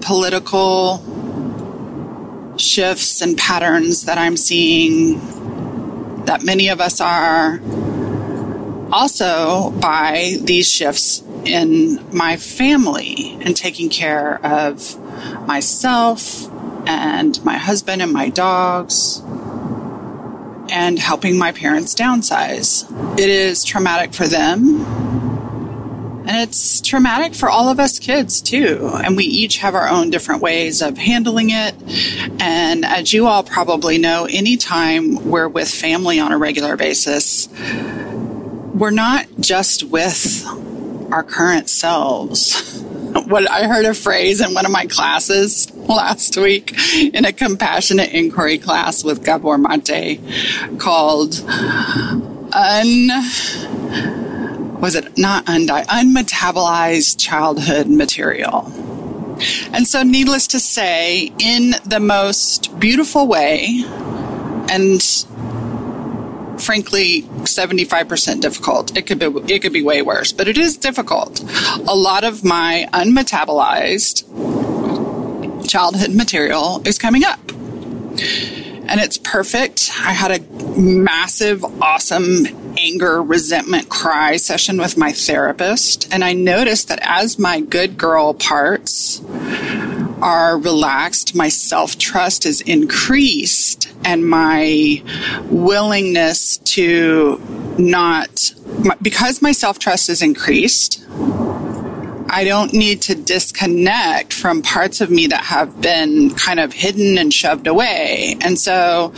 political 0.00 1.04
shifts 2.58 3.20
and 3.20 3.36
patterns 3.38 4.04
that 4.04 4.18
I'm 4.18 4.36
seeing 4.36 5.18
that 6.24 6.42
many 6.42 6.68
of 6.68 6.80
us 6.80 7.00
are. 7.00 7.60
Also, 8.92 9.70
by 9.70 10.36
these 10.42 10.70
shifts 10.70 11.22
in 11.44 12.04
my 12.14 12.36
family 12.36 13.38
and 13.40 13.56
taking 13.56 13.88
care 13.88 14.44
of 14.44 14.98
myself 15.46 16.50
and 16.86 17.42
my 17.44 17.56
husband 17.56 18.02
and 18.02 18.12
my 18.12 18.28
dogs 18.28 19.22
and 20.70 20.98
helping 20.98 21.38
my 21.38 21.52
parents 21.52 21.94
downsize. 21.94 22.84
It 23.18 23.28
is 23.28 23.64
traumatic 23.64 24.14
for 24.14 24.26
them. 24.26 24.84
And 26.26 26.48
it's 26.48 26.80
traumatic 26.80 27.34
for 27.34 27.50
all 27.50 27.70
of 27.70 27.80
us 27.80 27.98
kids 27.98 28.40
too. 28.40 28.88
And 28.92 29.16
we 29.16 29.24
each 29.24 29.56
have 29.58 29.74
our 29.74 29.88
own 29.88 30.10
different 30.10 30.42
ways 30.42 30.80
of 30.80 30.96
handling 30.96 31.50
it. 31.50 31.74
And 32.40 32.84
as 32.84 33.12
you 33.12 33.26
all 33.26 33.42
probably 33.42 33.98
know, 33.98 34.26
anytime 34.30 35.28
we're 35.28 35.48
with 35.48 35.68
family 35.68 36.20
on 36.20 36.30
a 36.30 36.38
regular 36.38 36.76
basis, 36.76 37.48
we're 38.74 38.90
not 38.90 39.26
just 39.40 39.82
with 39.84 40.46
our 41.10 41.24
current 41.24 41.68
selves. 41.68 42.84
What 43.12 43.50
I 43.50 43.66
heard 43.66 43.84
a 43.86 43.94
phrase 43.94 44.40
in 44.40 44.54
one 44.54 44.64
of 44.66 44.72
my 44.72 44.86
classes 44.86 45.70
last 45.74 46.36
week 46.36 46.74
in 46.94 47.24
a 47.24 47.32
compassionate 47.32 48.12
inquiry 48.12 48.58
class 48.58 49.02
with 49.02 49.24
Gabor 49.24 49.58
Mate 49.58 50.20
called 50.78 51.42
un 52.52 53.08
was 54.80 54.94
it 54.94 55.18
not 55.18 55.44
undie 55.46 55.84
unmetabolized 55.88 57.18
childhood 57.18 57.88
material. 57.88 58.72
And 59.72 59.86
so 59.86 60.02
needless 60.02 60.46
to 60.48 60.60
say, 60.60 61.32
in 61.38 61.74
the 61.84 62.00
most 62.00 62.78
beautiful 62.78 63.26
way 63.26 63.84
and 64.70 65.02
frankly 66.60 67.22
75% 67.22 68.40
difficult. 68.40 68.96
It 68.96 69.06
could 69.06 69.18
be 69.18 69.26
it 69.52 69.60
could 69.60 69.72
be 69.72 69.82
way 69.82 70.02
worse, 70.02 70.32
but 70.32 70.48
it 70.48 70.58
is 70.58 70.76
difficult. 70.76 71.40
A 71.88 71.94
lot 71.94 72.24
of 72.24 72.44
my 72.44 72.88
unmetabolized 72.92 74.24
childhood 75.68 76.14
material 76.14 76.82
is 76.84 76.98
coming 76.98 77.24
up. 77.24 77.40
And 77.50 78.98
it's 79.00 79.18
perfect. 79.18 79.90
I 80.00 80.12
had 80.12 80.32
a 80.32 80.40
massive, 80.76 81.64
awesome 81.80 82.46
anger, 82.76 83.22
resentment 83.22 83.88
cry 83.88 84.36
session 84.36 84.78
with 84.78 84.96
my 84.96 85.12
therapist. 85.12 86.12
And 86.12 86.24
I 86.24 86.32
noticed 86.32 86.88
that 86.88 86.98
as 87.02 87.38
my 87.38 87.60
good 87.60 87.96
girl 87.96 88.34
parts 88.34 89.22
are 90.20 90.58
relaxed, 90.58 91.34
my 91.34 91.48
self 91.48 91.98
trust 91.98 92.44
is 92.44 92.60
increased, 92.62 93.89
and 94.04 94.26
my 94.26 95.02
willingness 95.44 96.58
to 96.58 97.40
not, 97.78 98.52
because 99.02 99.42
my 99.42 99.52
self 99.52 99.78
trust 99.78 100.08
is 100.08 100.22
increased, 100.22 101.04
I 102.32 102.44
don't 102.44 102.72
need 102.72 103.02
to 103.02 103.16
disconnect 103.16 104.32
from 104.32 104.62
parts 104.62 105.00
of 105.00 105.10
me 105.10 105.26
that 105.26 105.42
have 105.44 105.80
been 105.80 106.30
kind 106.34 106.60
of 106.60 106.72
hidden 106.72 107.18
and 107.18 107.34
shoved 107.34 107.66
away. 107.66 108.36
And 108.40 108.56
so 108.56 109.08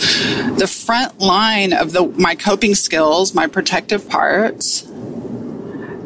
the 0.56 0.66
front 0.66 1.18
line 1.18 1.74
of 1.74 1.92
the, 1.92 2.06
my 2.16 2.34
coping 2.34 2.74
skills, 2.74 3.34
my 3.34 3.46
protective 3.46 4.08
parts, 4.08 4.90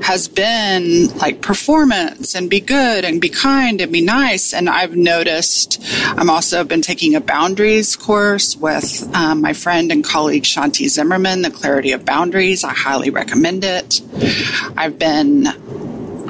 has 0.06 0.28
been 0.28 1.08
like 1.18 1.42
performance 1.42 2.36
and 2.36 2.48
be 2.48 2.60
good 2.60 3.04
and 3.04 3.20
be 3.20 3.28
kind 3.28 3.80
and 3.80 3.90
be 3.90 4.00
nice. 4.00 4.54
And 4.54 4.70
I've 4.70 4.94
noticed 4.94 5.82
I'm 6.04 6.30
also 6.30 6.62
been 6.62 6.80
taking 6.80 7.16
a 7.16 7.20
boundaries 7.20 7.96
course 7.96 8.56
with 8.56 9.02
um, 9.16 9.40
my 9.40 9.52
friend 9.52 9.90
and 9.90 10.04
colleague 10.04 10.44
Shanti 10.44 10.88
Zimmerman, 10.88 11.42
The 11.42 11.50
Clarity 11.50 11.90
of 11.90 12.04
Boundaries. 12.04 12.62
I 12.62 12.72
highly 12.72 13.10
recommend 13.10 13.64
it. 13.64 14.00
I've 14.76 14.96
been 14.96 15.48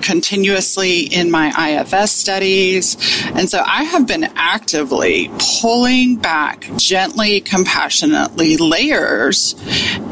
continuously 0.06 1.00
in 1.00 1.32
my 1.32 1.48
IFS 1.68 2.12
studies. 2.12 2.96
And 3.34 3.50
so 3.50 3.60
I 3.66 3.82
have 3.82 4.06
been 4.06 4.30
actively 4.36 5.28
pulling 5.60 6.14
back 6.16 6.64
gently, 6.76 7.40
compassionately 7.40 8.56
layers 8.56 9.56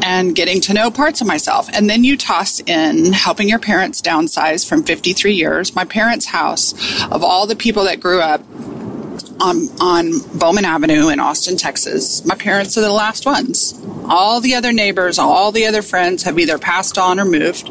and 0.03 0.35
getting 0.35 0.61
to 0.63 0.75
know 0.75 0.91
parts 0.91 1.21
of 1.21 1.29
myself. 1.29 1.69
And 1.73 1.89
then 1.89 2.03
you 2.03 2.17
toss 2.17 2.59
in 2.59 3.13
helping 3.13 3.49
your 3.49 3.61
parents 3.61 4.03
downsize 4.03 4.69
from 4.69 4.83
53 4.83 5.33
years. 5.33 5.77
My 5.77 5.85
parents' 5.85 6.27
house, 6.27 6.75
of 7.13 7.23
all 7.23 7.47
the 7.47 7.55
people 7.55 7.85
that 7.85 8.01
grew 8.01 8.21
up 8.21 8.41
on, 9.41 9.69
on 9.81 10.11
Bowman 10.37 10.65
Avenue 10.65 11.09
in 11.09 11.21
Austin, 11.21 11.57
Texas, 11.57 12.25
my 12.25 12.35
parents 12.35 12.77
are 12.77 12.81
the 12.81 12.93
last 12.93 13.27
ones. 13.27 13.81
All 14.07 14.41
the 14.41 14.57
other 14.57 14.73
neighbors, 14.73 15.21
all 15.21 15.53
the 15.53 15.67
other 15.67 15.83
friends 15.83 16.25
have 16.25 16.39
either 16.39 16.59
passed 16.59 16.99
on 16.99 17.21
or 17.21 17.25
moved. 17.25 17.71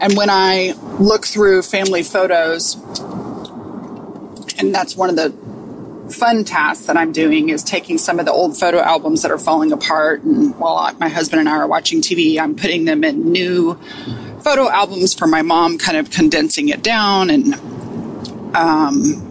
And 0.00 0.16
when 0.16 0.30
I 0.30 0.74
look 0.98 1.26
through 1.26 1.62
family 1.62 2.02
photos, 2.02 2.76
and 4.58 4.74
that's 4.74 4.96
one 4.96 5.10
of 5.10 5.16
the 5.16 5.32
fun 6.12 6.44
tasks 6.44 6.86
that 6.86 6.96
I'm 6.96 7.12
doing 7.12 7.50
is 7.50 7.62
taking 7.62 7.98
some 7.98 8.18
of 8.18 8.26
the 8.26 8.32
old 8.32 8.56
photo 8.56 8.78
albums 8.78 9.22
that 9.22 9.30
are 9.30 9.38
falling 9.38 9.72
apart. 9.72 10.22
And 10.22 10.56
while 10.58 10.92
my 10.94 11.08
husband 11.08 11.40
and 11.40 11.48
I 11.48 11.52
are 11.52 11.66
watching 11.66 12.00
TV, 12.00 12.38
I'm 12.38 12.54
putting 12.54 12.84
them 12.84 13.04
in 13.04 13.30
new 13.32 13.74
photo 14.42 14.68
albums 14.68 15.14
for 15.14 15.26
my 15.26 15.42
mom, 15.42 15.78
kind 15.78 15.98
of 15.98 16.10
condensing 16.10 16.68
it 16.68 16.82
down. 16.82 17.30
And 17.30 17.54
um, 18.54 19.28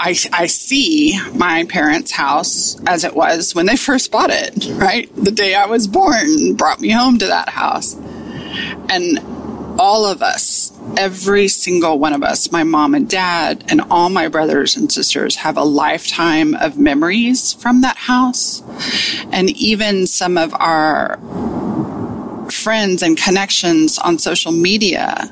I, 0.00 0.16
I 0.32 0.46
see 0.46 1.18
my 1.34 1.64
parents' 1.68 2.12
house 2.12 2.80
as 2.86 3.04
it 3.04 3.14
was 3.14 3.54
when 3.54 3.66
they 3.66 3.76
first 3.76 4.10
bought 4.10 4.30
it, 4.30 4.66
right? 4.72 5.14
The 5.14 5.30
day 5.30 5.54
I 5.54 5.66
was 5.66 5.86
born 5.86 6.54
brought 6.54 6.80
me 6.80 6.90
home 6.90 7.18
to 7.18 7.26
that 7.26 7.50
house. 7.50 7.96
And 8.88 9.18
all 9.78 10.04
of 10.04 10.22
us, 10.22 10.72
every 10.96 11.48
single 11.48 11.98
one 11.98 12.12
of 12.12 12.22
us, 12.22 12.52
my 12.52 12.62
mom 12.62 12.94
and 12.94 13.08
dad, 13.08 13.64
and 13.68 13.80
all 13.90 14.10
my 14.10 14.28
brothers 14.28 14.76
and 14.76 14.92
sisters 14.92 15.36
have 15.36 15.56
a 15.56 15.64
lifetime 15.64 16.54
of 16.54 16.78
memories 16.78 17.54
from 17.54 17.80
that 17.80 17.96
house. 17.96 18.62
And 19.32 19.50
even 19.50 20.06
some 20.06 20.36
of 20.36 20.54
our 20.54 21.18
friends 22.50 23.02
and 23.02 23.16
connections 23.16 23.98
on 23.98 24.18
social 24.18 24.52
media 24.52 25.30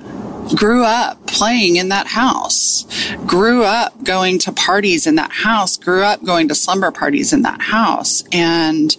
grew 0.56 0.84
up 0.84 1.26
playing 1.26 1.76
in 1.76 1.90
that 1.90 2.08
house, 2.08 2.86
grew 3.26 3.62
up 3.62 4.02
going 4.02 4.38
to 4.40 4.52
parties 4.52 5.06
in 5.06 5.14
that 5.16 5.30
house, 5.30 5.76
grew 5.76 6.02
up 6.02 6.24
going 6.24 6.48
to 6.48 6.54
slumber 6.54 6.90
parties 6.90 7.32
in 7.32 7.42
that 7.42 7.60
house. 7.60 8.24
And 8.32 8.96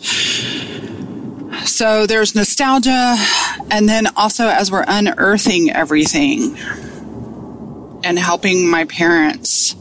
so 1.66 2.06
there's 2.06 2.36
nostalgia. 2.36 3.16
And 3.70 3.88
then 3.88 4.08
also, 4.16 4.48
as 4.48 4.72
we're 4.72 4.86
unearthing 4.88 5.72
everything 5.72 6.58
and 8.04 8.18
helping 8.18 8.70
my 8.70 8.86
parents 8.86 9.74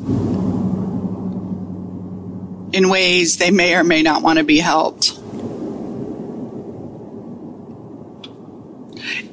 in 2.72 2.88
ways 2.88 3.38
they 3.38 3.50
may 3.50 3.74
or 3.74 3.84
may 3.84 4.02
not 4.02 4.22
want 4.22 4.38
to 4.38 4.44
be 4.44 4.58
helped. 4.58 5.18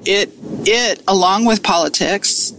It, 0.05 0.31
it, 0.65 1.03
along 1.07 1.45
with 1.45 1.61
politics, 1.63 2.53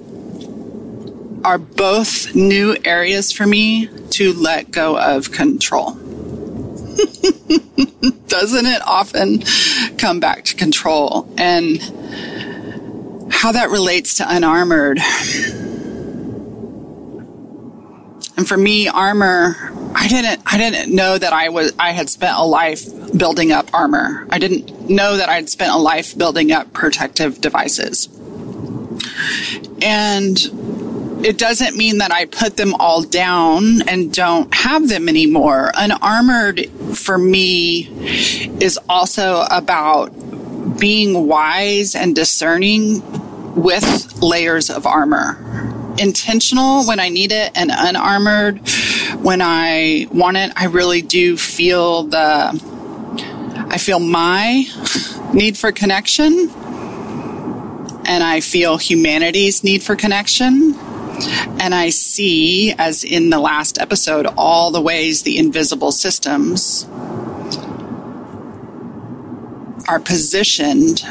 are 1.45 1.59
both 1.59 2.35
new 2.35 2.77
areas 2.85 3.33
for 3.33 3.47
me 3.47 3.89
to 4.11 4.35
let 4.35 4.71
go 4.71 4.99
of 4.99 5.33
control. 5.33 5.99
Doesn't 8.29 8.67
it 8.67 8.83
often 8.83 9.43
come 9.97 10.21
back 10.21 10.45
to 10.45 10.57
control? 10.57 11.29
And 11.39 11.81
how 13.31 13.53
that 13.53 13.71
relates 13.71 14.17
to 14.17 14.27
unarmored. 14.29 14.99
And 18.37 18.47
for 18.47 18.57
me, 18.57 18.89
armor, 18.89 19.57
I 19.95 20.09
didn't, 20.09 20.43
I 20.47 20.59
didn't 20.59 20.95
know 20.95 21.19
that 21.19 21.33
I 21.33 21.49
was, 21.49 21.73
I 21.79 21.93
had 21.93 22.09
spent 22.09 22.37
a 22.37 22.45
life 22.45 22.85
building 23.17 23.53
up 23.53 23.73
armor. 23.73 24.27
I 24.31 24.39
didn't 24.39 24.89
know 24.89 25.17
that 25.17 25.29
I'd 25.29 25.49
spent 25.49 25.73
a 25.73 25.79
life 25.79 26.17
building 26.17 26.53
up 26.53 26.73
protective 26.73 27.41
devices. 27.41 28.09
And 29.83 30.37
it 31.25 31.39
doesn't 31.39 31.77
mean 31.77 31.99
that 31.99 32.13
I 32.13 32.27
put 32.27 32.57
them 32.57 32.75
all 32.75 33.03
down 33.03 33.89
and 33.89 34.13
don't 34.13 34.53
have 34.55 34.89
them 34.89 35.09
anymore. 35.09 35.73
Unarmored 35.77 36.67
for 36.95 37.19
me 37.19 37.89
is 38.61 38.79
also 38.89 39.45
about 39.51 40.09
being 40.79 41.27
wise 41.27 41.95
and 41.95 42.15
discerning 42.15 43.03
with 43.61 44.23
layers 44.23 44.71
of 44.71 44.87
armor. 44.87 45.37
Intentional 45.99 46.85
when 46.87 47.01
I 47.01 47.09
need 47.09 47.33
it 47.33 47.51
and 47.57 47.73
unarmored 47.75 48.61
when 49.21 49.43
I 49.43 50.07
want 50.13 50.37
it. 50.37 50.53
I 50.55 50.67
really 50.67 51.03
do 51.03 51.37
feel 51.37 52.05
the 52.05 52.79
I 53.71 53.79
feel 53.79 53.99
my 53.99 54.65
need 55.35 55.59
for 55.59 55.73
connection 55.73 56.51
and 58.07 58.25
I 58.25 58.41
feel 58.41 58.79
humanity's 58.79 59.63
need 59.63 59.83
for 59.83 59.97
connection. 59.97 60.75
And 61.61 61.75
I 61.75 61.91
see, 61.91 62.73
as 62.79 63.05
in 63.05 63.31
the 63.31 63.41
last 63.41 63.79
episode, 63.81 64.27
all 64.37 64.71
the 64.71 64.81
ways 64.81 65.23
the 65.23 65.39
invisible 65.39 65.93
systems 65.93 66.87
are 69.89 70.01
positioned 70.01 71.03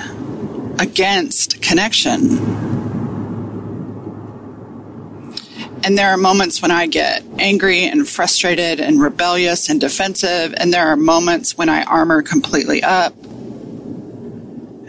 against 0.79 1.61
connection. 1.61 2.37
And 5.83 5.97
there 5.97 6.09
are 6.09 6.17
moments 6.17 6.61
when 6.61 6.71
I 6.71 6.87
get 6.87 7.23
angry 7.39 7.85
and 7.85 8.07
frustrated 8.07 8.79
and 8.79 9.01
rebellious 9.01 9.69
and 9.69 9.79
defensive. 9.79 10.53
And 10.57 10.73
there 10.73 10.87
are 10.87 10.97
moments 10.97 11.57
when 11.57 11.69
I 11.69 11.83
armor 11.83 12.21
completely 12.21 12.83
up. 12.83 13.13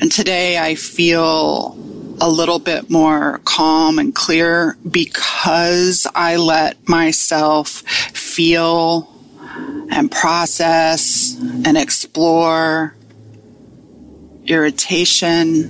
And 0.01 0.11
today 0.11 0.59
I 0.59 0.75
feel 0.75 1.78
a 2.21 2.29
little 2.29 2.59
bit 2.59 2.91
more 2.91 3.41
calm 3.45 3.99
and 3.99 4.15
clear 4.15 4.77
because 4.89 6.07
I 6.15 6.37
let 6.37 6.89
myself 6.89 7.69
feel 7.69 9.13
and 9.91 10.11
process 10.11 11.37
and 11.65 11.77
explore 11.79 12.95
irritation, 14.47 15.69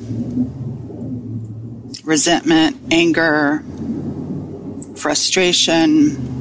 resentment, 2.04 2.76
anger, 2.90 3.62
frustration, 4.96 6.36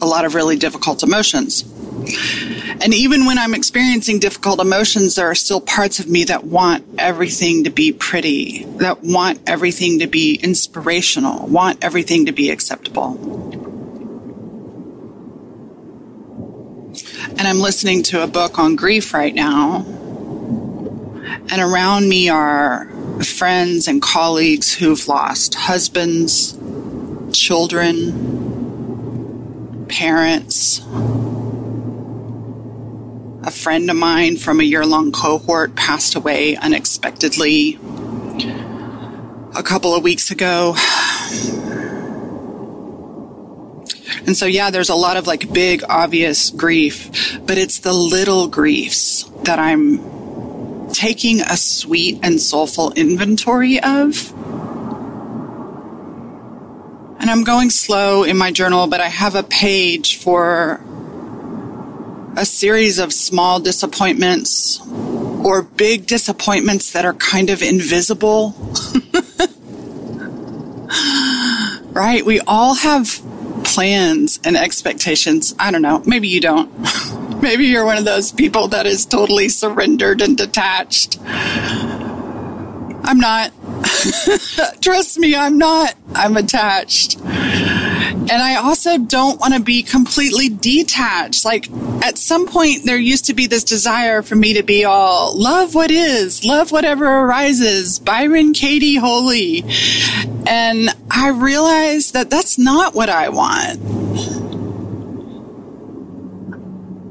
a 0.00 0.06
lot 0.06 0.24
of 0.24 0.34
really 0.34 0.56
difficult 0.56 1.02
emotions. 1.02 1.64
And 2.82 2.92
even 2.94 3.26
when 3.26 3.38
I'm 3.38 3.54
experiencing 3.54 4.18
difficult 4.18 4.60
emotions, 4.60 5.14
there 5.14 5.30
are 5.30 5.34
still 5.34 5.60
parts 5.60 5.98
of 5.98 6.08
me 6.08 6.24
that 6.24 6.44
want 6.44 6.84
everything 6.98 7.64
to 7.64 7.70
be 7.70 7.92
pretty, 7.92 8.64
that 8.76 9.02
want 9.02 9.40
everything 9.46 10.00
to 10.00 10.06
be 10.06 10.34
inspirational, 10.36 11.46
want 11.46 11.82
everything 11.82 12.26
to 12.26 12.32
be 12.32 12.50
acceptable. 12.50 13.16
And 17.38 17.40
I'm 17.40 17.60
listening 17.60 18.02
to 18.04 18.22
a 18.22 18.26
book 18.26 18.58
on 18.58 18.76
grief 18.76 19.12
right 19.12 19.34
now. 19.34 19.84
And 21.48 21.60
around 21.60 22.08
me 22.08 22.28
are 22.28 22.86
friends 23.22 23.88
and 23.88 24.00
colleagues 24.02 24.74
who've 24.74 25.08
lost 25.08 25.54
husbands, 25.54 26.58
children, 27.32 28.36
parents, 29.88 30.80
friend 33.66 33.90
of 33.90 33.96
mine 33.96 34.36
from 34.36 34.60
a 34.60 34.62
year 34.62 34.86
long 34.86 35.10
cohort 35.10 35.74
passed 35.74 36.14
away 36.14 36.54
unexpectedly 36.54 37.76
a 39.56 39.62
couple 39.64 39.92
of 39.92 40.04
weeks 40.04 40.30
ago. 40.30 40.76
And 44.24 44.36
so, 44.36 44.46
yeah, 44.46 44.70
there's 44.70 44.88
a 44.88 44.94
lot 44.94 45.16
of 45.16 45.26
like 45.26 45.52
big, 45.52 45.82
obvious 45.88 46.50
grief, 46.50 47.40
but 47.44 47.58
it's 47.58 47.80
the 47.80 47.92
little 47.92 48.46
griefs 48.46 49.24
that 49.42 49.58
I'm 49.58 49.98
taking 50.90 51.40
a 51.40 51.56
sweet 51.56 52.20
and 52.22 52.40
soulful 52.40 52.92
inventory 52.92 53.82
of. 53.82 54.32
And 57.18 57.28
I'm 57.28 57.42
going 57.42 57.70
slow 57.70 58.22
in 58.22 58.36
my 58.36 58.52
journal, 58.52 58.86
but 58.86 59.00
I 59.00 59.08
have 59.08 59.34
a 59.34 59.42
page 59.42 60.18
for 60.18 60.85
a 62.36 62.44
series 62.44 62.98
of 62.98 63.12
small 63.12 63.60
disappointments 63.60 64.80
or 65.44 65.62
big 65.62 66.06
disappointments 66.06 66.92
that 66.92 67.04
are 67.04 67.14
kind 67.14 67.50
of 67.50 67.62
invisible. 67.62 68.50
right? 71.92 72.24
We 72.24 72.40
all 72.40 72.74
have 72.74 73.20
plans 73.64 74.38
and 74.44 74.56
expectations. 74.56 75.54
I 75.58 75.70
don't 75.70 75.82
know. 75.82 76.02
Maybe 76.06 76.28
you 76.28 76.40
don't. 76.40 76.70
Maybe 77.42 77.66
you're 77.66 77.84
one 77.84 77.98
of 77.98 78.04
those 78.04 78.32
people 78.32 78.68
that 78.68 78.86
is 78.86 79.06
totally 79.06 79.48
surrendered 79.48 80.20
and 80.20 80.36
detached. 80.36 81.18
I'm 83.06 83.18
not. 83.18 83.52
Trust 84.80 85.18
me, 85.18 85.36
I'm 85.36 85.58
not. 85.58 85.94
I'm 86.14 86.36
attached. 86.36 87.18
And 88.28 88.42
I 88.42 88.56
also 88.56 88.98
don't 88.98 89.38
want 89.38 89.54
to 89.54 89.60
be 89.60 89.84
completely 89.84 90.48
detached. 90.48 91.44
Like 91.44 91.70
at 92.02 92.18
some 92.18 92.46
point, 92.48 92.84
there 92.84 92.98
used 92.98 93.26
to 93.26 93.34
be 93.34 93.46
this 93.46 93.62
desire 93.62 94.20
for 94.22 94.34
me 94.34 94.54
to 94.54 94.64
be 94.64 94.84
all 94.84 95.38
love 95.38 95.74
what 95.76 95.92
is, 95.92 96.44
love 96.44 96.72
whatever 96.72 97.04
arises, 97.06 98.00
Byron 98.00 98.52
Katie 98.52 98.96
Holy. 98.96 99.64
And 100.46 100.88
I 101.10 101.28
realized 101.28 102.14
that 102.14 102.28
that's 102.28 102.58
not 102.58 102.94
what 102.94 103.08
I 103.08 103.28
want. 103.28 103.80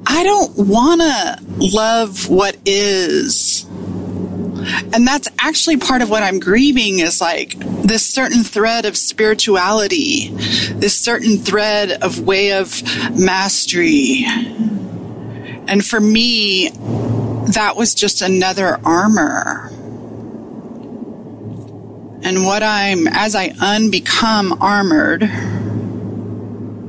I 0.07 0.23
don't 0.23 0.57
want 0.57 1.01
to 1.01 1.39
love 1.59 2.29
what 2.29 2.57
is. 2.65 3.65
And 4.93 5.07
that's 5.07 5.27
actually 5.39 5.77
part 5.77 6.01
of 6.01 6.09
what 6.09 6.23
I'm 6.23 6.39
grieving 6.39 6.99
is 6.99 7.21
like 7.21 7.55
this 7.85 8.05
certain 8.05 8.43
thread 8.43 8.85
of 8.85 8.97
spirituality, 8.97 10.29
this 10.73 10.97
certain 10.97 11.37
thread 11.37 11.91
of 12.03 12.19
way 12.19 12.51
of 12.53 12.81
mastery. 13.17 14.25
And 15.67 15.85
for 15.85 15.99
me, 15.99 16.69
that 17.53 17.75
was 17.75 17.93
just 17.93 18.21
another 18.21 18.79
armor. 18.83 19.69
And 22.23 22.43
what 22.43 22.63
I'm, 22.63 23.07
as 23.07 23.35
I 23.35 23.49
unbecome 23.49 24.59
armored, 24.59 25.23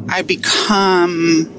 I 0.09 0.23
become 0.23 1.53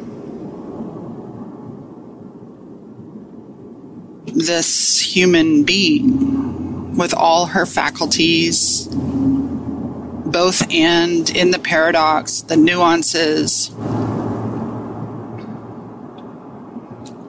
this 4.34 5.00
human 5.00 5.64
being 5.64 6.98
with 6.98 7.14
all 7.14 7.46
her 7.48 7.68
faculties, 7.68 8.88
both 10.32 10.72
and 10.74 11.30
in 11.30 11.52
the 11.52 11.60
paradox, 11.60 12.42
the 12.42 12.58
nuances. 12.58 13.72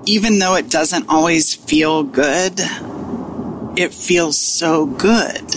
Even 0.07 0.39
though 0.39 0.55
it 0.55 0.71
doesn't 0.71 1.09
always 1.09 1.55
feel 1.55 2.03
good, 2.03 2.61
it 3.77 3.93
feels 3.93 4.39
so 4.39 4.87
good. 4.87 5.55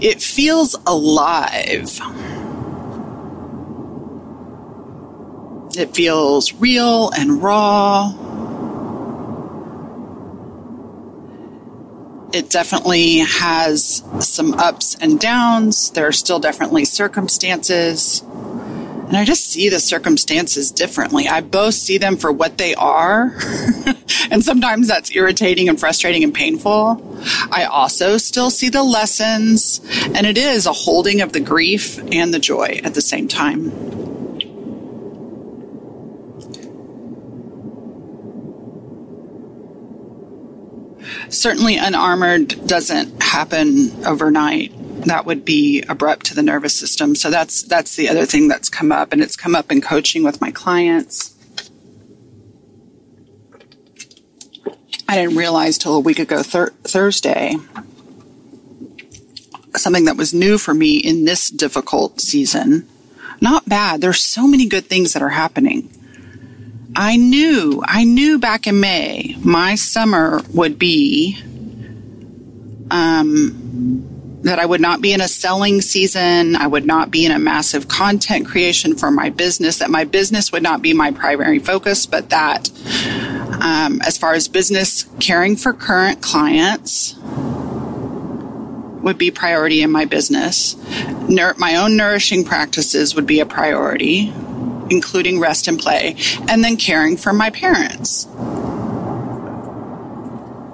It 0.00 0.22
feels 0.22 0.76
alive. 0.86 2.00
It 5.76 5.94
feels 5.94 6.52
real 6.54 7.10
and 7.10 7.42
raw. 7.42 8.29
It 12.32 12.48
definitely 12.50 13.18
has 13.18 14.02
some 14.20 14.54
ups 14.54 14.96
and 15.00 15.18
downs. 15.18 15.90
There 15.90 16.06
are 16.06 16.12
still 16.12 16.38
definitely 16.38 16.84
circumstances. 16.84 18.22
And 18.22 19.16
I 19.16 19.24
just 19.24 19.50
see 19.50 19.68
the 19.68 19.80
circumstances 19.80 20.70
differently. 20.70 21.26
I 21.26 21.40
both 21.40 21.74
see 21.74 21.98
them 21.98 22.16
for 22.16 22.30
what 22.30 22.58
they 22.58 22.76
are. 22.76 23.36
and 24.30 24.44
sometimes 24.44 24.86
that's 24.86 25.10
irritating 25.10 25.68
and 25.68 25.80
frustrating 25.80 26.22
and 26.22 26.32
painful. 26.32 27.04
I 27.50 27.64
also 27.64 28.18
still 28.18 28.50
see 28.50 28.68
the 28.68 28.84
lessons. 28.84 29.80
And 30.14 30.26
it 30.26 30.38
is 30.38 30.66
a 30.66 30.72
holding 30.72 31.22
of 31.22 31.32
the 31.32 31.40
grief 31.40 31.98
and 32.12 32.32
the 32.32 32.38
joy 32.38 32.80
at 32.84 32.94
the 32.94 33.02
same 33.02 33.26
time. 33.26 33.99
Certainly 41.30 41.76
unarmored 41.76 42.66
doesn't 42.66 43.22
happen 43.22 44.04
overnight. 44.04 44.72
That 45.06 45.24
would 45.24 45.44
be 45.44 45.82
abrupt 45.88 46.26
to 46.26 46.34
the 46.34 46.42
nervous 46.42 46.76
system. 46.76 47.14
So 47.14 47.30
that's 47.30 47.62
that's 47.62 47.96
the 47.96 48.08
other 48.08 48.26
thing 48.26 48.48
that's 48.48 48.68
come 48.68 48.92
up, 48.92 49.12
and 49.12 49.22
it's 49.22 49.36
come 49.36 49.54
up 49.54 49.72
in 49.72 49.80
coaching 49.80 50.22
with 50.22 50.40
my 50.40 50.50
clients. 50.50 51.34
I 55.08 55.16
didn't 55.16 55.36
realize 55.36 55.78
till 55.78 55.96
a 55.96 56.00
week 56.00 56.18
ago 56.18 56.42
thir- 56.42 56.72
Thursday 56.84 57.56
something 59.76 60.04
that 60.04 60.16
was 60.16 60.34
new 60.34 60.58
for 60.58 60.74
me 60.74 60.98
in 60.98 61.24
this 61.24 61.48
difficult 61.48 62.20
season. 62.20 62.86
Not 63.40 63.68
bad. 63.68 64.00
There's 64.00 64.24
so 64.24 64.46
many 64.46 64.66
good 64.66 64.86
things 64.86 65.12
that 65.12 65.22
are 65.22 65.30
happening. 65.30 65.90
I 66.96 67.16
knew, 67.16 67.82
I 67.86 68.04
knew 68.04 68.38
back 68.38 68.66
in 68.66 68.80
May, 68.80 69.36
my 69.42 69.74
summer 69.76 70.42
would 70.52 70.78
be, 70.78 71.38
um, 72.90 74.40
that 74.42 74.58
I 74.58 74.66
would 74.66 74.80
not 74.80 75.00
be 75.00 75.12
in 75.12 75.20
a 75.20 75.28
selling 75.28 75.82
season. 75.82 76.56
I 76.56 76.66
would 76.66 76.86
not 76.86 77.10
be 77.10 77.26
in 77.26 77.32
a 77.32 77.38
massive 77.38 77.88
content 77.88 78.46
creation 78.46 78.96
for 78.96 79.10
my 79.10 79.28
business, 79.30 79.78
that 79.78 79.90
my 79.90 80.04
business 80.04 80.50
would 80.50 80.62
not 80.62 80.82
be 80.82 80.94
my 80.94 81.10
primary 81.10 81.58
focus, 81.58 82.06
but 82.06 82.30
that 82.30 82.70
um, 83.60 84.00
as 84.00 84.16
far 84.16 84.32
as 84.32 84.48
business, 84.48 85.04
caring 85.20 85.56
for 85.56 85.72
current 85.72 86.22
clients 86.22 87.14
would 89.02 89.18
be 89.18 89.30
priority 89.30 89.82
in 89.82 89.90
my 89.90 90.06
business. 90.06 90.76
Nur- 91.28 91.54
my 91.58 91.76
own 91.76 91.96
nourishing 91.96 92.44
practices 92.44 93.14
would 93.14 93.26
be 93.26 93.40
a 93.40 93.46
priority, 93.46 94.32
including 94.90 95.40
rest 95.40 95.68
and 95.68 95.78
play, 95.78 96.16
and 96.48 96.62
then 96.62 96.76
caring 96.76 97.16
for 97.16 97.32
my 97.32 97.50
parents 97.50 98.26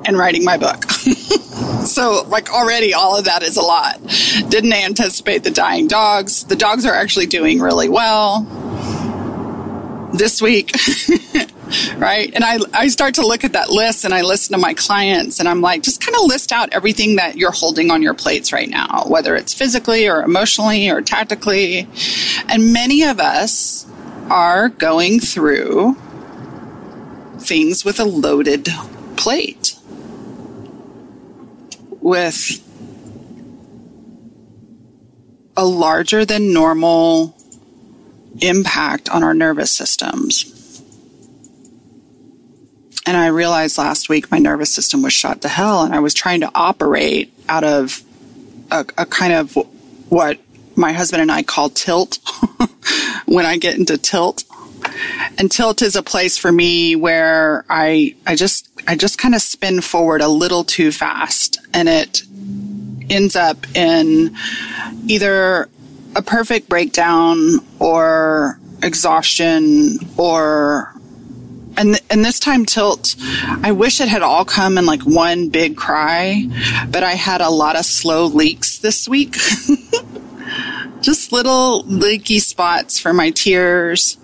and 0.06 0.16
writing 0.16 0.44
my 0.44 0.56
book. 0.56 0.84
so, 1.84 2.24
like, 2.28 2.50
already 2.50 2.94
all 2.94 3.18
of 3.18 3.24
that 3.26 3.42
is 3.42 3.56
a 3.56 3.62
lot. 3.62 4.00
Didn't 4.48 4.72
anticipate 4.72 5.44
the 5.44 5.50
dying 5.50 5.88
dogs. 5.88 6.44
The 6.44 6.56
dogs 6.56 6.86
are 6.86 6.94
actually 6.94 7.26
doing 7.26 7.60
really 7.60 7.88
well 7.88 8.42
this 10.14 10.40
week. 10.40 10.72
right? 11.96 12.30
And 12.34 12.44
I, 12.44 12.58
I 12.72 12.88
start 12.88 13.14
to 13.14 13.26
look 13.26 13.44
at 13.44 13.52
that 13.54 13.70
list 13.70 14.04
and 14.04 14.14
I 14.14 14.22
listen 14.22 14.54
to 14.54 14.60
my 14.60 14.74
clients 14.74 15.40
and 15.40 15.48
I'm 15.48 15.60
like, 15.60 15.82
just 15.82 16.00
kind 16.00 16.16
of 16.16 16.24
list 16.24 16.52
out 16.52 16.68
everything 16.72 17.16
that 17.16 17.36
you're 17.36 17.50
holding 17.50 17.90
on 17.90 18.02
your 18.02 18.14
plates 18.14 18.52
right 18.52 18.68
now, 18.68 19.04
whether 19.06 19.34
it's 19.34 19.52
physically 19.52 20.08
or 20.08 20.22
emotionally 20.22 20.88
or 20.88 21.02
tactically. 21.02 21.88
And 22.48 22.72
many 22.72 23.02
of 23.02 23.18
us 23.18 23.86
are 24.30 24.68
going 24.68 25.20
through 25.20 25.96
things 27.38 27.84
with 27.84 28.00
a 28.00 28.04
loaded 28.04 28.68
plate 29.16 29.76
with 32.06 32.62
a 35.56 35.64
larger 35.64 36.24
than 36.24 36.52
normal 36.52 37.36
impact 38.40 39.08
on 39.08 39.24
our 39.24 39.34
nervous 39.34 39.74
systems. 39.74 40.52
And 43.06 43.16
I 43.16 43.28
realized 43.28 43.78
last 43.78 44.08
week 44.08 44.30
my 44.30 44.38
nervous 44.38 44.72
system 44.72 45.02
was 45.02 45.12
shot 45.12 45.42
to 45.42 45.48
hell, 45.48 45.82
and 45.82 45.94
I 45.94 46.00
was 46.00 46.14
trying 46.14 46.40
to 46.40 46.50
operate 46.54 47.32
out 47.48 47.64
of 47.64 48.02
a, 48.70 48.84
a 48.98 49.06
kind 49.06 49.32
of 49.32 49.54
what 50.08 50.38
my 50.76 50.92
husband 50.92 51.22
and 51.22 51.32
I 51.32 51.42
call 51.42 51.70
tilt 51.70 52.18
when 53.26 53.46
I 53.46 53.56
get 53.56 53.78
into 53.78 53.98
tilt. 53.98 54.44
And 55.38 55.50
tilt 55.50 55.82
is 55.82 55.96
a 55.96 56.02
place 56.02 56.38
for 56.38 56.52
me 56.52 56.96
where 56.96 57.64
I 57.68 58.14
I 58.26 58.36
just 58.36 58.68
I 58.86 58.94
just 58.94 59.18
kind 59.18 59.34
of 59.34 59.42
spin 59.42 59.80
forward 59.80 60.20
a 60.20 60.28
little 60.28 60.64
too 60.64 60.92
fast 60.92 61.58
and 61.74 61.88
it 61.88 62.22
ends 63.10 63.36
up 63.36 63.66
in 63.74 64.36
either 65.06 65.68
a 66.14 66.22
perfect 66.22 66.68
breakdown 66.68 67.58
or 67.78 68.58
exhaustion 68.82 69.98
or 70.16 70.92
and 71.76 72.00
and 72.10 72.24
this 72.24 72.38
time 72.38 72.64
tilt 72.64 73.16
i 73.62 73.70
wish 73.72 74.00
it 74.00 74.08
had 74.08 74.22
all 74.22 74.44
come 74.44 74.78
in 74.78 74.86
like 74.86 75.02
one 75.02 75.48
big 75.48 75.76
cry 75.76 76.44
but 76.90 77.02
i 77.02 77.12
had 77.12 77.40
a 77.40 77.50
lot 77.50 77.76
of 77.76 77.84
slow 77.84 78.26
leaks 78.26 78.78
this 78.78 79.08
week 79.08 79.36
just 81.00 81.32
little 81.32 81.82
leaky 81.84 82.38
spots 82.38 82.98
for 82.98 83.12
my 83.12 83.30
tears. 83.30 84.16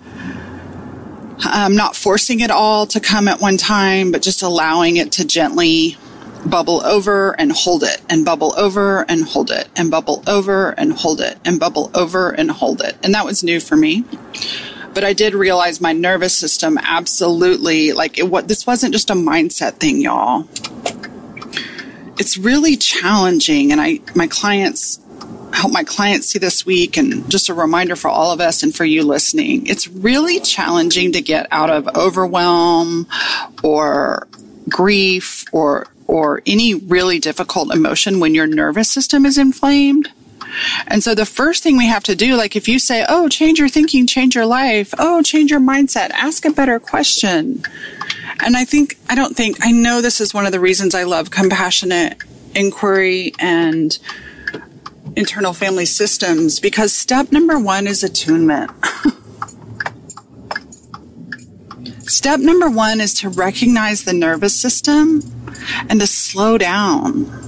I'm 1.39 1.75
not 1.75 1.95
forcing 1.95 2.39
it 2.39 2.51
all 2.51 2.85
to 2.87 2.99
come 2.99 3.27
at 3.27 3.39
one 3.39 3.57
time 3.57 4.11
but 4.11 4.21
just 4.21 4.41
allowing 4.41 4.97
it 4.97 5.11
to 5.13 5.25
gently 5.25 5.97
bubble 6.45 6.85
over 6.85 7.39
and 7.39 7.51
hold 7.51 7.83
it 7.83 8.01
and 8.09 8.25
bubble 8.25 8.53
over 8.57 9.05
and 9.09 9.23
hold 9.23 9.51
it 9.51 9.67
and 9.75 9.89
bubble 9.89 10.23
over 10.27 10.71
and 10.71 10.93
hold 10.93 11.21
it 11.21 11.37
and 11.45 11.59
bubble 11.59 11.89
over 11.93 12.31
and 12.31 12.51
hold 12.51 12.81
it. 12.81 12.97
And 13.03 13.13
that 13.13 13.25
was 13.25 13.43
new 13.43 13.59
for 13.59 13.75
me. 13.75 14.03
But 14.93 15.03
I 15.03 15.13
did 15.13 15.33
realize 15.33 15.81
my 15.81 15.93
nervous 15.93 16.37
system 16.37 16.77
absolutely 16.77 17.93
like 17.93 18.17
it 18.17 18.29
what 18.29 18.47
this 18.47 18.67
wasn't 18.67 18.93
just 18.93 19.09
a 19.09 19.15
mindset 19.15 19.75
thing, 19.75 20.01
y'all. 20.01 20.47
It's 22.19 22.37
really 22.37 22.75
challenging 22.75 23.71
and 23.71 23.81
I 23.81 24.01
my 24.15 24.27
clients 24.27 24.99
help 25.53 25.71
my 25.71 25.83
clients 25.83 26.27
see 26.27 26.39
this 26.39 26.65
week 26.65 26.97
and 26.97 27.29
just 27.29 27.49
a 27.49 27.53
reminder 27.53 27.95
for 27.95 28.09
all 28.09 28.31
of 28.31 28.41
us 28.41 28.63
and 28.63 28.75
for 28.75 28.85
you 28.85 29.03
listening. 29.03 29.65
It's 29.67 29.87
really 29.87 30.39
challenging 30.39 31.11
to 31.13 31.21
get 31.21 31.47
out 31.51 31.69
of 31.69 31.87
overwhelm 31.95 33.07
or 33.63 34.27
grief 34.69 35.45
or 35.51 35.87
or 36.07 36.41
any 36.45 36.73
really 36.73 37.17
difficult 37.17 37.73
emotion 37.73 38.19
when 38.19 38.35
your 38.35 38.45
nervous 38.45 38.89
system 38.89 39.25
is 39.25 39.37
inflamed. 39.37 40.11
And 40.85 41.01
so 41.01 41.15
the 41.15 41.25
first 41.25 41.63
thing 41.63 41.77
we 41.77 41.87
have 41.87 42.03
to 42.03 42.15
do, 42.15 42.35
like 42.35 42.55
if 42.55 42.67
you 42.67 42.77
say, 42.77 43.05
oh, 43.07 43.29
change 43.29 43.57
your 43.57 43.69
thinking, 43.69 44.05
change 44.05 44.35
your 44.35 44.45
life, 44.45 44.93
oh, 44.99 45.21
change 45.23 45.49
your 45.49 45.61
mindset, 45.61 46.11
ask 46.11 46.45
a 46.45 46.51
better 46.51 46.79
question. 46.79 47.63
And 48.43 48.55
I 48.57 48.65
think, 48.65 48.97
I 49.09 49.15
don't 49.15 49.35
think, 49.35 49.57
I 49.61 49.71
know 49.71 50.01
this 50.01 50.21
is 50.21 50.33
one 50.33 50.45
of 50.45 50.51
the 50.51 50.59
reasons 50.59 50.93
I 50.93 51.03
love 51.03 51.31
compassionate 51.31 52.17
inquiry 52.53 53.33
and 53.39 53.97
internal 55.15 55.53
family 55.53 55.85
systems 55.85 56.59
because 56.59 56.93
step 56.93 57.31
number 57.31 57.59
one 57.59 57.87
is 57.87 58.03
attunement. 58.03 58.71
step 62.01 62.39
number 62.39 62.69
one 62.69 62.99
is 63.01 63.13
to 63.13 63.29
recognize 63.29 64.03
the 64.03 64.13
nervous 64.13 64.59
system 64.59 65.21
and 65.89 65.99
to 65.99 66.07
slow 66.07 66.57
down 66.57 67.43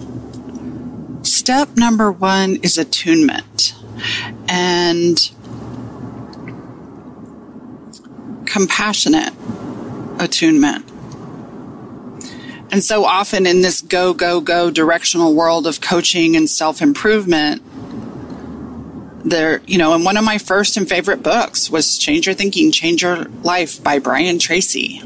step 1.25 1.75
number 1.75 2.11
one 2.11 2.57
is 2.63 2.77
attunement. 2.77 3.75
And 4.47 5.19
compassionate 8.45 9.33
attunement. 10.19 10.84
And 12.71 12.83
so 12.83 13.05
often 13.05 13.45
in 13.45 13.61
this 13.61 13.81
go, 13.81 14.13
go, 14.13 14.41
go 14.41 14.71
directional 14.71 15.35
world 15.35 15.67
of 15.67 15.81
coaching 15.81 16.35
and 16.35 16.49
self 16.49 16.81
improvement, 16.81 17.61
there, 19.23 19.61
you 19.65 19.77
know, 19.77 19.93
and 19.93 20.05
one 20.05 20.17
of 20.17 20.23
my 20.23 20.37
first 20.37 20.77
and 20.77 20.87
favorite 20.87 21.23
books 21.23 21.69
was 21.69 21.97
Change 21.97 22.27
Your 22.27 22.35
Thinking, 22.35 22.71
Change 22.71 23.01
Your 23.01 23.25
Life 23.43 23.83
by 23.83 23.99
Brian 23.99 24.39
Tracy. 24.39 25.01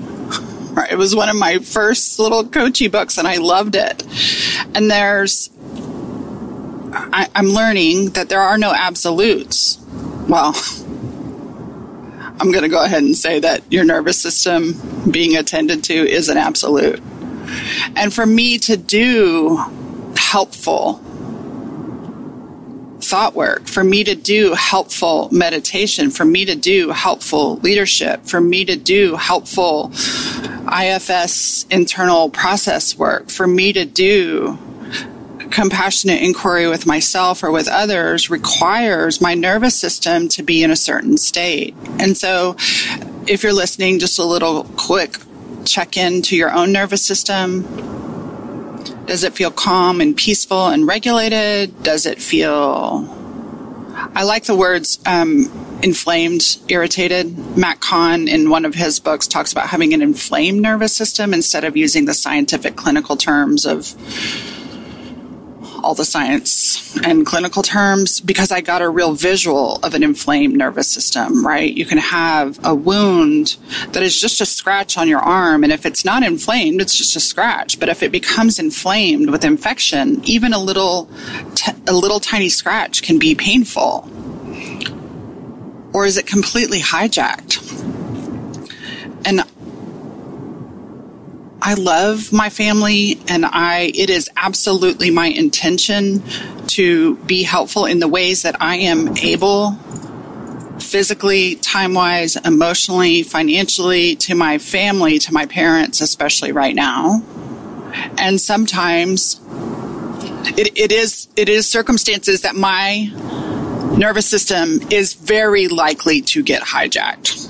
It 0.89 0.97
was 0.97 1.15
one 1.15 1.29
of 1.29 1.35
my 1.35 1.59
first 1.59 2.19
little 2.19 2.45
coachy 2.45 2.87
books 2.87 3.17
and 3.17 3.27
I 3.27 3.37
loved 3.37 3.75
it. 3.75 4.03
And 4.73 4.89
there's 4.89 5.49
I, 6.91 7.27
I'm 7.35 7.47
learning 7.47 8.11
that 8.11 8.29
there 8.29 8.41
are 8.41 8.57
no 8.57 8.73
absolutes. 8.73 9.77
Well, 10.27 10.55
I'm 12.39 12.51
going 12.51 12.63
to 12.63 12.69
go 12.69 12.83
ahead 12.83 13.03
and 13.03 13.15
say 13.15 13.39
that 13.39 13.63
your 13.71 13.83
nervous 13.83 14.21
system 14.21 14.75
being 15.09 15.35
attended 15.35 15.83
to 15.85 15.93
is 15.93 16.29
an 16.29 16.37
absolute. 16.37 17.01
And 17.95 18.13
for 18.13 18.25
me 18.25 18.57
to 18.59 18.77
do 18.77 19.63
helpful 20.17 21.01
thought 23.01 23.33
work, 23.33 23.67
for 23.67 23.83
me 23.83 24.03
to 24.03 24.13
do 24.13 24.53
helpful 24.53 25.29
meditation, 25.31 26.11
for 26.11 26.25
me 26.25 26.45
to 26.45 26.55
do 26.55 26.91
helpful 26.91 27.55
leadership, 27.57 28.25
for 28.25 28.39
me 28.39 28.65
to 28.65 28.75
do 28.75 29.15
helpful 29.15 29.91
IFS 30.71 31.65
internal 31.71 32.29
process 32.29 32.97
work, 32.97 33.29
for 33.29 33.47
me 33.47 33.73
to 33.73 33.85
do 33.85 34.57
compassionate 35.49 36.21
inquiry 36.21 36.67
with 36.67 36.85
myself 36.85 37.43
or 37.43 37.51
with 37.51 37.67
others 37.67 38.29
requires 38.29 39.19
my 39.19 39.33
nervous 39.33 39.75
system 39.75 40.27
to 40.27 40.43
be 40.43 40.63
in 40.63 40.69
a 40.69 40.75
certain 40.75 41.17
state. 41.17 41.75
And 41.99 42.15
so, 42.15 42.55
if 43.27 43.41
you're 43.43 43.53
listening, 43.53 43.99
just 43.99 44.19
a 44.19 44.23
little 44.23 44.65
quick 44.75 45.17
check 45.69 45.97
in 45.97 46.21
to 46.23 46.35
your 46.35 46.51
own 46.51 46.71
nervous 46.71 47.05
system. 47.05 47.63
Does 49.05 49.23
it 49.23 49.33
feel 49.33 49.51
calm 49.51 50.01
and 50.01 50.15
peaceful 50.15 50.67
and 50.67 50.87
regulated? 50.87 51.83
Does 51.83 52.05
it 52.05 52.21
feel 52.21 53.15
I 54.15 54.23
like 54.23 54.45
the 54.45 54.55
words 54.55 54.99
um, 55.05 55.51
inflamed, 55.83 56.57
irritated. 56.67 57.57
Matt 57.57 57.79
Kahn, 57.79 58.27
in 58.27 58.49
one 58.49 58.65
of 58.65 58.75
his 58.75 58.99
books, 58.99 59.27
talks 59.27 59.51
about 59.51 59.67
having 59.69 59.93
an 59.93 60.01
inflamed 60.01 60.61
nervous 60.61 60.95
system 60.95 61.33
instead 61.33 61.63
of 61.63 61.77
using 61.77 62.05
the 62.05 62.13
scientific 62.13 62.75
clinical 62.75 63.17
terms 63.17 63.65
of 63.65 63.95
all 65.83 65.95
the 65.95 66.05
science 66.05 66.95
and 67.03 67.25
clinical 67.25 67.63
terms 67.63 68.19
because 68.19 68.51
I 68.51 68.61
got 68.61 68.81
a 68.81 68.89
real 68.89 69.13
visual 69.13 69.77
of 69.83 69.93
an 69.93 70.03
inflamed 70.03 70.55
nervous 70.55 70.87
system, 70.87 71.45
right? 71.45 71.73
You 71.73 71.85
can 71.85 71.97
have 71.97 72.59
a 72.63 72.75
wound 72.75 73.57
that 73.89 74.03
is 74.03 74.19
just 74.19 74.41
a 74.41 74.45
scratch 74.45 74.97
on 74.97 75.07
your 75.07 75.19
arm. 75.19 75.63
And 75.63 75.73
if 75.73 75.85
it's 75.85 76.05
not 76.05 76.23
inflamed, 76.23 76.81
it's 76.81 76.97
just 76.97 77.15
a 77.15 77.19
scratch. 77.19 77.79
But 77.79 77.89
if 77.89 78.03
it 78.03 78.11
becomes 78.11 78.59
inflamed 78.59 79.29
with 79.29 79.43
infection, 79.43 80.21
even 80.25 80.53
a 80.53 80.59
little, 80.59 81.09
t- 81.55 81.71
a 81.87 81.93
little 81.93 82.19
tiny 82.19 82.49
scratch 82.49 83.03
can 83.03 83.19
be 83.19 83.35
painful. 83.35 84.09
Or 85.93 86.05
is 86.05 86.17
it 86.17 86.27
completely 86.27 86.79
hijacked? 86.79 87.65
And 89.25 89.43
I 91.61 91.73
love 91.73 92.31
my 92.31 92.49
family 92.49 93.19
and 93.27 93.45
I, 93.45 93.91
it 93.93 94.09
is 94.09 94.29
absolutely 94.37 95.11
my 95.11 95.27
intention 95.27 96.23
to 96.67 97.17
be 97.17 97.43
helpful 97.43 97.85
in 97.85 97.99
the 97.99 98.07
ways 98.07 98.43
that 98.43 98.55
I 98.61 98.77
am 98.77 99.17
able 99.17 99.73
physically, 100.79 101.55
time 101.55 101.93
wise, 101.93 102.35
emotionally, 102.37 103.23
financially, 103.23 104.15
to 104.15 104.35
my 104.35 104.57
family, 104.57 105.19
to 105.19 105.33
my 105.33 105.45
parents, 105.45 106.01
especially 106.01 106.51
right 106.51 106.73
now. 106.73 107.21
And 108.17 108.39
sometimes 108.39 109.41
it, 110.57 110.77
it 110.77 110.91
is 110.91 111.27
it 111.35 111.49
is 111.49 111.67
circumstances 111.67 112.41
that 112.41 112.55
my 112.55 113.11
nervous 113.97 114.27
system 114.27 114.79
is 114.91 115.13
very 115.13 115.67
likely 115.67 116.21
to 116.21 116.41
get 116.41 116.61
hijacked. 116.61 117.49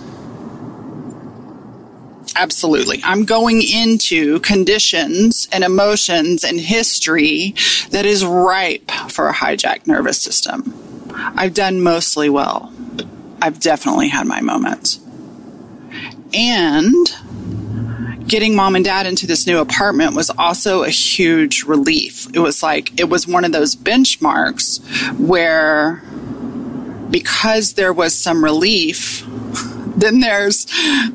Absolutely. 2.35 3.01
I'm 3.03 3.25
going 3.25 3.61
into 3.61 4.39
conditions 4.39 5.47
and 5.51 5.63
emotions 5.63 6.43
and 6.43 6.59
history 6.59 7.55
that 7.91 8.05
is 8.05 8.25
ripe 8.25 8.91
for 9.09 9.27
a 9.29 9.33
hijacked 9.33 9.87
nervous 9.87 10.21
system. 10.21 10.73
I've 11.13 11.53
done 11.53 11.81
mostly 11.81 12.29
well. 12.29 12.73
I've 13.41 13.59
definitely 13.59 14.09
had 14.09 14.27
my 14.27 14.41
moments. 14.41 14.99
And 16.33 16.93
getting 18.27 18.55
mom 18.55 18.75
and 18.75 18.85
dad 18.85 19.07
into 19.07 19.25
this 19.25 19.47
new 19.47 19.59
apartment 19.59 20.15
was 20.15 20.29
also 20.29 20.83
a 20.83 20.89
huge 20.89 21.63
relief. 21.63 22.27
It 22.35 22.39
was 22.39 22.61
like, 22.61 22.99
it 22.99 23.09
was 23.09 23.27
one 23.27 23.43
of 23.43 23.51
those 23.51 23.75
benchmarks 23.75 24.79
where 25.17 26.03
because 27.09 27.73
there 27.73 27.91
was 27.91 28.13
some 28.13 28.43
relief, 28.43 29.25
then 29.99 30.19
there's 30.19 30.67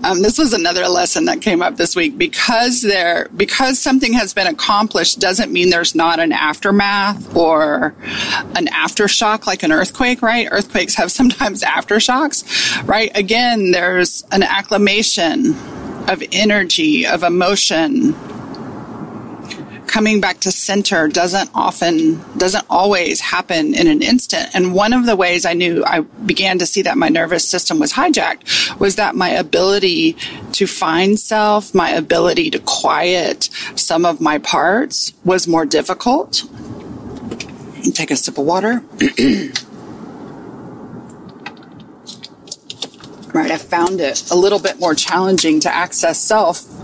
um, 0.03 0.23
this 0.23 0.39
was 0.39 0.53
another 0.53 0.87
lesson 0.89 1.25
that 1.27 1.41
came 1.41 1.63
up 1.63 1.77
this 1.77 1.97
week. 1.97 2.17
Because 2.19 2.83
there 2.83 3.29
because 3.37 3.79
something 3.79 4.13
has 4.15 4.35
been 4.35 4.47
accomplished 4.47 5.21
doesn't 5.21 5.53
mean 5.53 5.71
there's 5.71 5.95
not 5.95 6.21
an 6.21 6.33
aftermath 6.33 7.37
or 7.37 7.95
an 8.57 8.67
aftershock 8.67 9.47
like 9.47 9.63
an 9.63 9.73
earthquake 9.73 10.23
right? 10.23 10.49
Earthquakes 10.51 10.95
have 10.95 11.11
sometimes 11.21 11.63
aftershocks 11.63 12.87
right? 12.87 13.11
Again 13.17 13.71
there's 13.71 14.25
an 14.33 14.43
acclamation 14.43 15.55
of 16.09 16.23
energy 16.33 17.07
of 17.07 17.23
emotion 17.23 18.15
coming 19.95 20.21
back 20.21 20.41
to 20.41 20.51
center 20.51 21.07
doesn't 21.07 21.49
often, 21.55 22.21
doesn't 22.37 22.67
always 22.69 23.21
happen 23.21 23.75
in 23.75 23.87
an 23.87 24.03
instant. 24.03 24.53
And 24.53 24.75
one 24.75 24.93
of 24.93 25.07
the 25.07 25.15
ways 25.15 25.47
I 25.47 25.53
knew 25.53 25.85
I 25.85 26.01
began 26.01 26.59
to 26.59 26.67
see 26.67 26.83
that 26.83 26.99
my 26.99 27.09
nervous 27.09 27.49
system 27.49 27.79
was 27.79 27.93
hijacked 27.93 28.77
was 28.81 28.97
that 28.97 29.15
my 29.15 29.29
ability 29.29 30.17
to 30.55 30.67
find 30.67 31.17
self, 31.17 31.77
my 31.77 31.91
ability 31.91 32.51
to 32.51 32.59
quiet 32.59 33.49
some 33.77 34.05
of 34.05 34.21
my 34.21 34.39
parts 34.39 35.13
was 35.25 35.47
more 35.47 35.65
difficult. 35.65 36.43
Take 37.95 38.11
a 38.11 38.17
sip 38.17 38.37
of 38.37 38.47
water. 38.47 38.83
right, 43.33 43.51
I 43.53 43.59
found 43.59 44.01
it 44.01 44.29
a 44.33 44.35
little 44.35 44.59
bit 44.59 44.81
more 44.81 44.97
challenging 44.97 45.61
to 45.61 45.73
access 45.73 46.21
self 46.21 46.84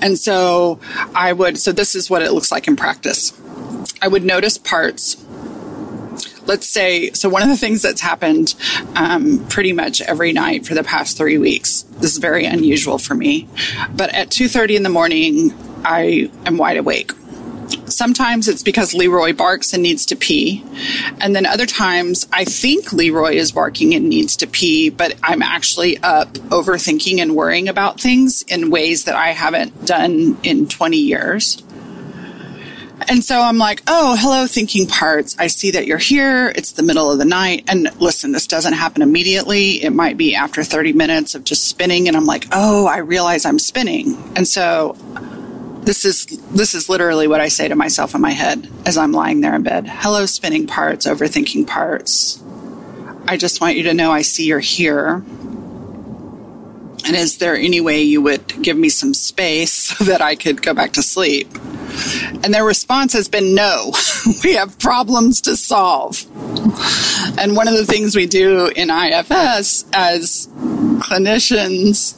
and 0.00 0.18
so 0.18 0.80
I 1.14 1.32
would, 1.32 1.58
so 1.58 1.72
this 1.72 1.94
is 1.94 2.10
what 2.10 2.22
it 2.22 2.32
looks 2.32 2.50
like 2.50 2.68
in 2.68 2.76
practice. 2.76 3.32
I 4.02 4.08
would 4.08 4.24
notice 4.24 4.58
parts. 4.58 5.24
Let's 6.46 6.66
say, 6.66 7.12
so 7.12 7.28
one 7.28 7.42
of 7.42 7.48
the 7.48 7.56
things 7.56 7.82
that's 7.82 8.00
happened 8.00 8.54
um, 8.96 9.46
pretty 9.48 9.72
much 9.72 10.00
every 10.00 10.32
night 10.32 10.66
for 10.66 10.74
the 10.74 10.82
past 10.82 11.16
three 11.16 11.38
weeks. 11.38 11.82
This 11.98 12.12
is 12.12 12.18
very 12.18 12.44
unusual 12.44 12.98
for 12.98 13.14
me, 13.14 13.46
but 13.94 14.12
at 14.14 14.30
two 14.30 14.48
thirty 14.48 14.74
in 14.74 14.82
the 14.82 14.88
morning, 14.88 15.52
I 15.84 16.30
am 16.46 16.56
wide 16.56 16.78
awake 16.78 17.12
sometimes 17.86 18.48
it's 18.48 18.62
because 18.62 18.94
Leroy 18.94 19.32
barks 19.32 19.72
and 19.72 19.82
needs 19.82 20.06
to 20.06 20.16
pee. 20.16 20.64
And 21.20 21.34
then 21.34 21.46
other 21.46 21.66
times 21.66 22.26
I 22.32 22.44
think 22.44 22.92
Leroy 22.92 23.34
is 23.34 23.52
barking 23.52 23.94
and 23.94 24.08
needs 24.08 24.36
to 24.36 24.46
pee, 24.46 24.90
but 24.90 25.14
I'm 25.22 25.42
actually 25.42 25.98
up 25.98 26.32
overthinking 26.32 27.18
and 27.18 27.34
worrying 27.34 27.68
about 27.68 28.00
things 28.00 28.42
in 28.42 28.70
ways 28.70 29.04
that 29.04 29.14
I 29.14 29.28
haven't 29.28 29.86
done 29.86 30.38
in 30.42 30.68
20 30.68 30.96
years. 30.96 31.62
And 33.08 33.24
so 33.24 33.40
I'm 33.40 33.58
like, 33.58 33.82
oh, 33.86 34.16
hello, 34.18 34.46
thinking 34.46 34.86
parts. 34.86 35.34
I 35.38 35.46
see 35.46 35.70
that 35.72 35.86
you're 35.86 35.98
here. 35.98 36.52
It's 36.54 36.72
the 36.72 36.82
middle 36.82 37.10
of 37.10 37.18
the 37.18 37.24
night. 37.24 37.64
And 37.66 37.90
listen, 38.00 38.32
this 38.32 38.46
doesn't 38.46 38.74
happen 38.74 39.02
immediately. 39.02 39.82
It 39.82 39.92
might 39.92 40.16
be 40.16 40.34
after 40.34 40.62
30 40.62 40.92
minutes 40.92 41.34
of 41.34 41.44
just 41.44 41.66
spinning. 41.66 42.08
And 42.08 42.16
I'm 42.16 42.26
like, 42.26 42.46
oh, 42.52 42.86
I 42.86 42.98
realize 42.98 43.44
I'm 43.46 43.58
spinning. 43.58 44.16
And 44.36 44.46
so 44.46 44.96
this 45.90 46.04
is 46.04 46.24
this 46.52 46.72
is 46.72 46.88
literally 46.88 47.26
what 47.26 47.40
I 47.40 47.48
say 47.48 47.66
to 47.66 47.74
myself 47.74 48.14
in 48.14 48.20
my 48.20 48.30
head 48.30 48.70
as 48.86 48.96
I'm 48.96 49.10
lying 49.10 49.40
there 49.40 49.56
in 49.56 49.64
bed. 49.64 49.88
Hello, 49.88 50.24
spinning 50.24 50.68
parts, 50.68 51.04
overthinking 51.04 51.66
parts. 51.66 52.40
I 53.26 53.36
just 53.36 53.60
want 53.60 53.74
you 53.74 53.82
to 53.82 53.92
know 53.92 54.12
I 54.12 54.22
see 54.22 54.46
you're 54.46 54.60
here. 54.60 55.24
And 57.04 57.16
is 57.16 57.38
there 57.38 57.56
any 57.56 57.80
way 57.80 58.02
you 58.02 58.22
would 58.22 58.62
give 58.62 58.76
me 58.76 58.88
some 58.88 59.14
space 59.14 59.72
so 59.98 60.04
that 60.04 60.22
I 60.22 60.36
could 60.36 60.62
go 60.62 60.74
back 60.74 60.92
to 60.92 61.02
sleep? 61.02 61.48
And 62.44 62.54
their 62.54 62.64
response 62.64 63.12
has 63.14 63.28
been 63.28 63.56
no. 63.56 63.92
we 64.44 64.52
have 64.52 64.78
problems 64.78 65.40
to 65.40 65.56
solve. 65.56 66.24
And 67.36 67.56
one 67.56 67.66
of 67.66 67.74
the 67.74 67.84
things 67.84 68.14
we 68.14 68.26
do 68.26 68.68
in 68.68 68.90
IFS 68.90 69.86
as 69.92 70.46
clinicians, 71.00 72.16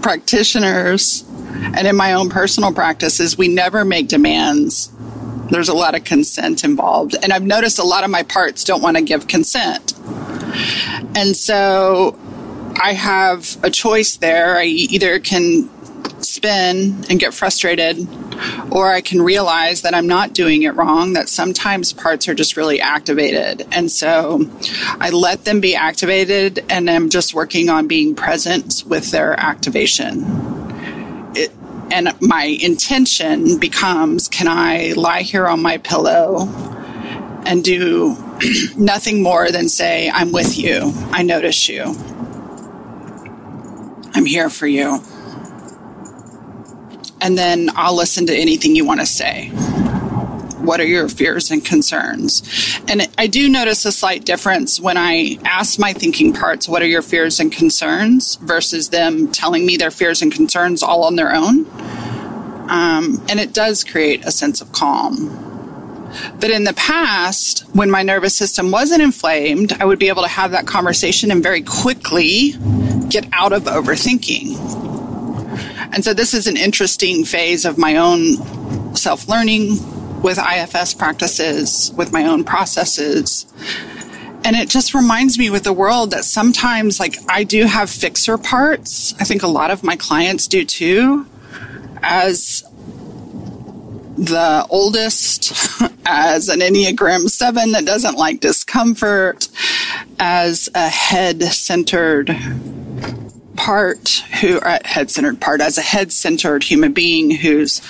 practitioners, 0.00 1.24
and 1.54 1.86
in 1.86 1.96
my 1.96 2.12
own 2.14 2.30
personal 2.30 2.72
practices, 2.72 3.38
we 3.38 3.48
never 3.48 3.84
make 3.84 4.08
demands. 4.08 4.90
There's 5.50 5.68
a 5.68 5.74
lot 5.74 5.94
of 5.94 6.04
consent 6.04 6.64
involved. 6.64 7.16
And 7.22 7.32
I've 7.32 7.44
noticed 7.44 7.78
a 7.78 7.84
lot 7.84 8.04
of 8.04 8.10
my 8.10 8.22
parts 8.22 8.64
don't 8.64 8.82
want 8.82 8.96
to 8.96 9.02
give 9.02 9.28
consent. 9.28 9.94
And 11.16 11.36
so 11.36 12.18
I 12.80 12.92
have 12.92 13.56
a 13.62 13.70
choice 13.70 14.16
there. 14.16 14.56
I 14.56 14.64
either 14.64 15.18
can 15.20 15.70
spin 16.22 17.04
and 17.08 17.20
get 17.20 17.34
frustrated, 17.34 18.08
or 18.70 18.92
I 18.92 19.00
can 19.00 19.22
realize 19.22 19.82
that 19.82 19.94
I'm 19.94 20.06
not 20.06 20.32
doing 20.32 20.62
it 20.62 20.74
wrong, 20.74 21.12
that 21.12 21.28
sometimes 21.28 21.92
parts 21.92 22.28
are 22.28 22.34
just 22.34 22.56
really 22.56 22.80
activated. 22.80 23.66
And 23.72 23.90
so 23.90 24.48
I 25.00 25.10
let 25.10 25.44
them 25.44 25.60
be 25.60 25.74
activated, 25.74 26.64
and 26.70 26.88
I'm 26.90 27.10
just 27.10 27.34
working 27.34 27.68
on 27.68 27.86
being 27.86 28.14
present 28.14 28.82
with 28.86 29.10
their 29.10 29.38
activation 29.38 30.63
and 31.90 32.08
my 32.20 32.44
intention 32.44 33.58
becomes 33.58 34.28
can 34.28 34.48
I 34.48 34.92
lie 34.96 35.22
here 35.22 35.46
on 35.46 35.62
my 35.62 35.78
pillow 35.78 36.48
and 37.46 37.62
do 37.62 38.16
nothing 38.76 39.22
more 39.22 39.50
than 39.50 39.68
say, 39.68 40.10
I'm 40.10 40.32
with 40.32 40.58
you. 40.58 40.92
I 41.12 41.22
notice 41.22 41.68
you. 41.68 41.94
I'm 44.14 44.24
here 44.24 44.48
for 44.48 44.66
you. 44.66 45.02
And 47.20 47.38
then 47.38 47.70
I'll 47.74 47.96
listen 47.96 48.26
to 48.26 48.34
anything 48.34 48.76
you 48.76 48.84
want 48.84 49.00
to 49.00 49.06
say. 49.06 49.50
What 50.64 50.80
are 50.80 50.86
your 50.86 51.08
fears 51.08 51.50
and 51.50 51.64
concerns? 51.64 52.42
And 52.88 53.08
I 53.18 53.26
do 53.26 53.48
notice 53.48 53.84
a 53.84 53.92
slight 53.92 54.24
difference 54.24 54.80
when 54.80 54.96
I 54.96 55.38
ask 55.44 55.78
my 55.78 55.92
thinking 55.92 56.32
parts, 56.32 56.68
what 56.68 56.82
are 56.82 56.86
your 56.86 57.02
fears 57.02 57.40
and 57.40 57.52
concerns, 57.52 58.36
versus 58.36 58.90
them 58.90 59.30
telling 59.30 59.66
me 59.66 59.76
their 59.76 59.90
fears 59.90 60.22
and 60.22 60.32
concerns 60.32 60.82
all 60.82 61.04
on 61.04 61.16
their 61.16 61.34
own. 61.34 61.66
Um, 62.70 63.24
and 63.28 63.38
it 63.38 63.52
does 63.52 63.84
create 63.84 64.24
a 64.24 64.30
sense 64.30 64.60
of 64.60 64.72
calm. 64.72 65.40
But 66.40 66.50
in 66.50 66.64
the 66.64 66.74
past, 66.74 67.60
when 67.74 67.90
my 67.90 68.02
nervous 68.02 68.34
system 68.34 68.70
wasn't 68.70 69.02
inflamed, 69.02 69.72
I 69.72 69.84
would 69.84 69.98
be 69.98 70.08
able 70.08 70.22
to 70.22 70.28
have 70.28 70.52
that 70.52 70.66
conversation 70.66 71.30
and 71.30 71.42
very 71.42 71.62
quickly 71.62 72.54
get 73.08 73.26
out 73.32 73.52
of 73.52 73.64
overthinking. 73.64 74.56
And 75.92 76.04
so 76.04 76.14
this 76.14 76.34
is 76.34 76.46
an 76.46 76.56
interesting 76.56 77.24
phase 77.24 77.64
of 77.64 77.78
my 77.78 77.96
own 77.96 78.96
self 78.96 79.28
learning 79.28 79.78
with 80.24 80.38
IFS 80.38 80.94
practices, 80.94 81.92
with 81.98 82.10
my 82.10 82.24
own 82.24 82.44
processes. 82.44 83.44
And 84.42 84.56
it 84.56 84.70
just 84.70 84.94
reminds 84.94 85.38
me 85.38 85.50
with 85.50 85.64
the 85.64 85.72
world 85.72 86.12
that 86.12 86.24
sometimes, 86.24 86.98
like, 86.98 87.16
I 87.28 87.44
do 87.44 87.66
have 87.66 87.90
fixer 87.90 88.38
parts. 88.38 89.14
I 89.20 89.24
think 89.24 89.42
a 89.42 89.46
lot 89.46 89.70
of 89.70 89.84
my 89.84 89.96
clients 89.96 90.48
do 90.48 90.64
too. 90.64 91.26
As 92.02 92.64
the 94.16 94.66
oldest, 94.70 95.52
as 96.06 96.48
an 96.48 96.60
Enneagram 96.60 97.28
7 97.28 97.72
that 97.72 97.84
doesn't 97.84 98.16
like 98.16 98.40
discomfort, 98.40 99.48
as 100.18 100.70
a 100.74 100.88
head 100.88 101.42
centered 101.42 102.30
part 103.56 104.22
who 104.40 104.58
uh, 104.60 104.78
head 104.84 105.10
centered 105.10 105.40
part 105.40 105.60
as 105.60 105.78
a 105.78 105.82
head 105.82 106.12
centered 106.12 106.62
human 106.62 106.92
being 106.92 107.30
whose 107.30 107.80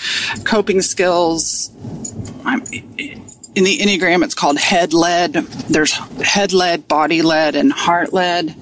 coping 0.45 0.83
skills 0.83 1.71
I'm, 2.45 2.63
in 3.55 3.63
the 3.63 3.79
Enneagram, 3.79 4.25
it's 4.25 4.35
called 4.35 4.59
head 4.59 4.93
led. 4.93 5.33
There's 5.33 5.93
head 5.93 6.53
led, 6.53 6.89
body 6.89 7.23
led, 7.23 7.55
and 7.55 7.73
heart 7.73 8.13
led. 8.13 8.55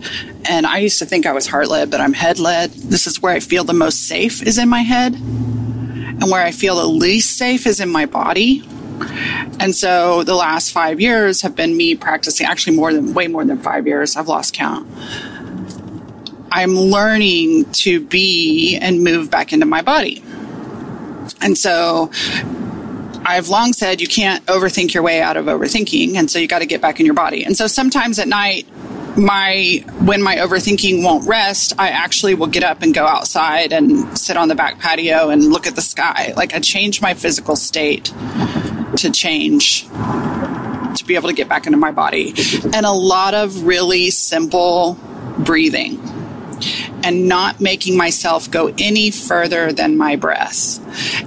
And 0.49 0.67
I 0.67 0.79
used 0.79 0.99
to 0.99 1.07
think 1.07 1.25
I 1.25 1.33
was 1.33 1.47
heart 1.47 1.69
led, 1.69 1.91
but 1.91 2.01
I'm 2.01 2.13
head 2.13 2.39
led. 2.39 2.71
This 2.73 3.07
is 3.07 3.21
where 3.21 3.35
I 3.35 3.41
feel 3.41 3.65
the 3.65 3.73
most 3.73 4.07
safe 4.07 4.43
is 4.43 4.59
in 4.59 4.69
my 4.69 4.83
head. 4.83 5.15
And 5.15 6.31
where 6.31 6.45
I 6.45 6.53
feel 6.53 6.77
the 6.77 6.87
least 6.87 7.39
safe 7.39 7.67
is 7.67 7.81
in 7.81 7.89
my 7.89 8.07
body. 8.07 8.63
And 9.59 9.75
so 9.75 10.25
the 10.25 10.35
last 10.35 10.73
five 10.73 11.01
years 11.01 11.41
have 11.41 11.57
been 11.57 11.77
me 11.77 11.97
practicing, 11.97 12.47
actually 12.47 12.77
more 12.77 12.93
than, 12.93 13.15
way 13.15 13.29
more 13.29 13.45
than 13.45 13.59
five 13.59 13.87
years. 13.87 14.17
I've 14.17 14.29
lost 14.29 14.53
count. 14.53 14.87
I'm 16.55 16.77
learning 16.77 17.65
to 17.73 17.99
be 17.99 18.77
and 18.77 19.03
move 19.03 19.31
back 19.31 19.55
into 19.55 19.65
my 19.65 19.81
body. 19.81 20.23
And 21.41 21.57
so 21.57 22.11
I've 23.25 23.49
long 23.49 23.73
said 23.73 24.03
you 24.03 24.07
can't 24.07 24.45
overthink 24.45 24.93
your 24.93 25.03
way 25.03 25.23
out 25.23 25.39
of 25.39 25.47
overthinking. 25.47 26.15
And 26.17 26.31
so 26.31 26.39
you 26.39 26.47
got 26.47 26.59
to 26.59 26.67
get 26.67 26.83
back 26.83 27.01
in 27.01 27.07
your 27.07 27.15
body. 27.15 27.43
And 27.43 27.57
so 27.57 27.67
sometimes 27.67 28.19
at 28.19 28.29
night, 28.29 28.69
my 29.17 29.83
when 30.01 30.23
my 30.23 30.37
overthinking 30.37 31.03
won't 31.03 31.27
rest, 31.27 31.73
I 31.79 31.89
actually 31.89 32.35
will 32.35 32.49
get 32.49 32.65
up 32.65 32.83
and 32.83 32.93
go 32.93 33.07
outside 33.07 33.73
and 33.73 34.19
sit 34.19 34.37
on 34.37 34.49
the 34.49 34.55
back 34.55 34.79
patio 34.79 35.31
and 35.31 35.45
look 35.45 35.67
at 35.67 35.75
the 35.75 35.83
sky. 35.83 36.35
Like 36.37 36.55
I 36.55 36.61
change 36.61 37.01
my 37.01 37.15
physical 37.15 37.57
state 37.57 38.13
to 38.99 39.11
change 39.11 39.89
to 39.89 41.05
be 41.07 41.15
able 41.15 41.31
to 41.31 41.35
get 41.35 41.49
back 41.49 41.65
into 41.65 41.79
my 41.79 41.93
body. 41.93 42.35
And 42.75 42.85
a 42.85 42.93
lot 42.93 43.33
of 43.33 43.65
really 43.65 44.11
simple 44.11 44.99
breathing 45.39 46.12
and 47.05 47.29
not 47.29 47.61
making 47.61 47.97
myself 47.97 48.51
go 48.51 48.73
any 48.79 49.11
further 49.11 49.73
than 49.73 49.97
my 49.97 50.17
breath. 50.17 50.79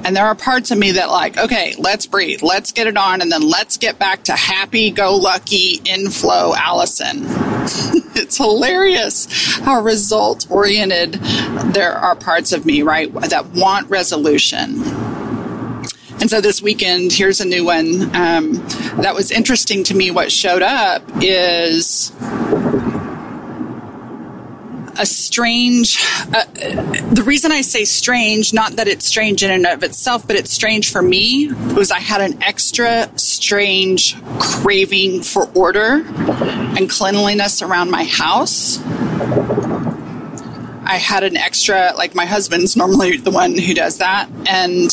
And 0.05 0.15
there 0.15 0.25
are 0.25 0.35
parts 0.35 0.71
of 0.71 0.77
me 0.77 0.91
that 0.93 1.09
like, 1.09 1.37
okay, 1.37 1.75
let's 1.77 2.05
breathe, 2.05 2.41
let's 2.41 2.71
get 2.71 2.87
it 2.87 2.97
on, 2.97 3.21
and 3.21 3.31
then 3.31 3.41
let's 3.41 3.77
get 3.77 3.99
back 3.99 4.23
to 4.23 4.33
happy 4.33 4.91
go 4.91 5.15
lucky 5.15 5.81
inflow 5.85 6.53
Allison. 6.55 7.23
it's 8.15 8.37
hilarious 8.37 9.27
how 9.59 9.81
result 9.81 10.47
oriented 10.49 11.13
there 11.73 11.93
are 11.93 12.15
parts 12.15 12.51
of 12.51 12.65
me, 12.65 12.81
right, 12.81 13.13
that 13.13 13.47
want 13.53 13.89
resolution. 13.89 14.81
And 16.21 16.29
so 16.29 16.39
this 16.39 16.61
weekend, 16.61 17.11
here's 17.11 17.41
a 17.41 17.45
new 17.45 17.65
one 17.65 18.03
um, 18.15 18.53
that 19.01 19.13
was 19.13 19.31
interesting 19.31 19.83
to 19.85 19.93
me. 19.93 20.11
What 20.11 20.31
showed 20.31 20.61
up 20.61 21.03
is 21.21 22.11
a 24.97 25.05
strange. 25.05 25.97
Uh, 26.33 26.45
the 27.13 27.23
reason 27.25 27.51
I 27.51 27.61
say 27.61 27.85
strange, 27.85 28.53
not 28.53 28.73
that 28.73 28.87
it's 28.87 29.05
strange 29.05 29.43
in 29.43 29.51
and 29.51 29.65
of 29.65 29.83
itself, 29.83 30.25
but 30.27 30.35
it's 30.35 30.51
strange 30.51 30.91
for 30.91 31.01
me, 31.01 31.51
was 31.75 31.91
I 31.91 31.99
had 31.99 32.21
an 32.21 32.41
extra 32.43 33.09
strange 33.17 34.15
craving 34.39 35.21
for 35.23 35.49
order 35.53 36.05
and 36.05 36.89
cleanliness 36.89 37.61
around 37.61 37.91
my 37.91 38.03
house. 38.03 38.79
I 40.87 40.97
had 40.97 41.23
an 41.23 41.35
extra, 41.35 41.93
like 41.97 42.13
my 42.13 42.25
husband's 42.25 42.75
normally 42.75 43.17
the 43.17 43.31
one 43.31 43.57
who 43.57 43.73
does 43.73 43.97
that, 43.97 44.29
and 44.47 44.89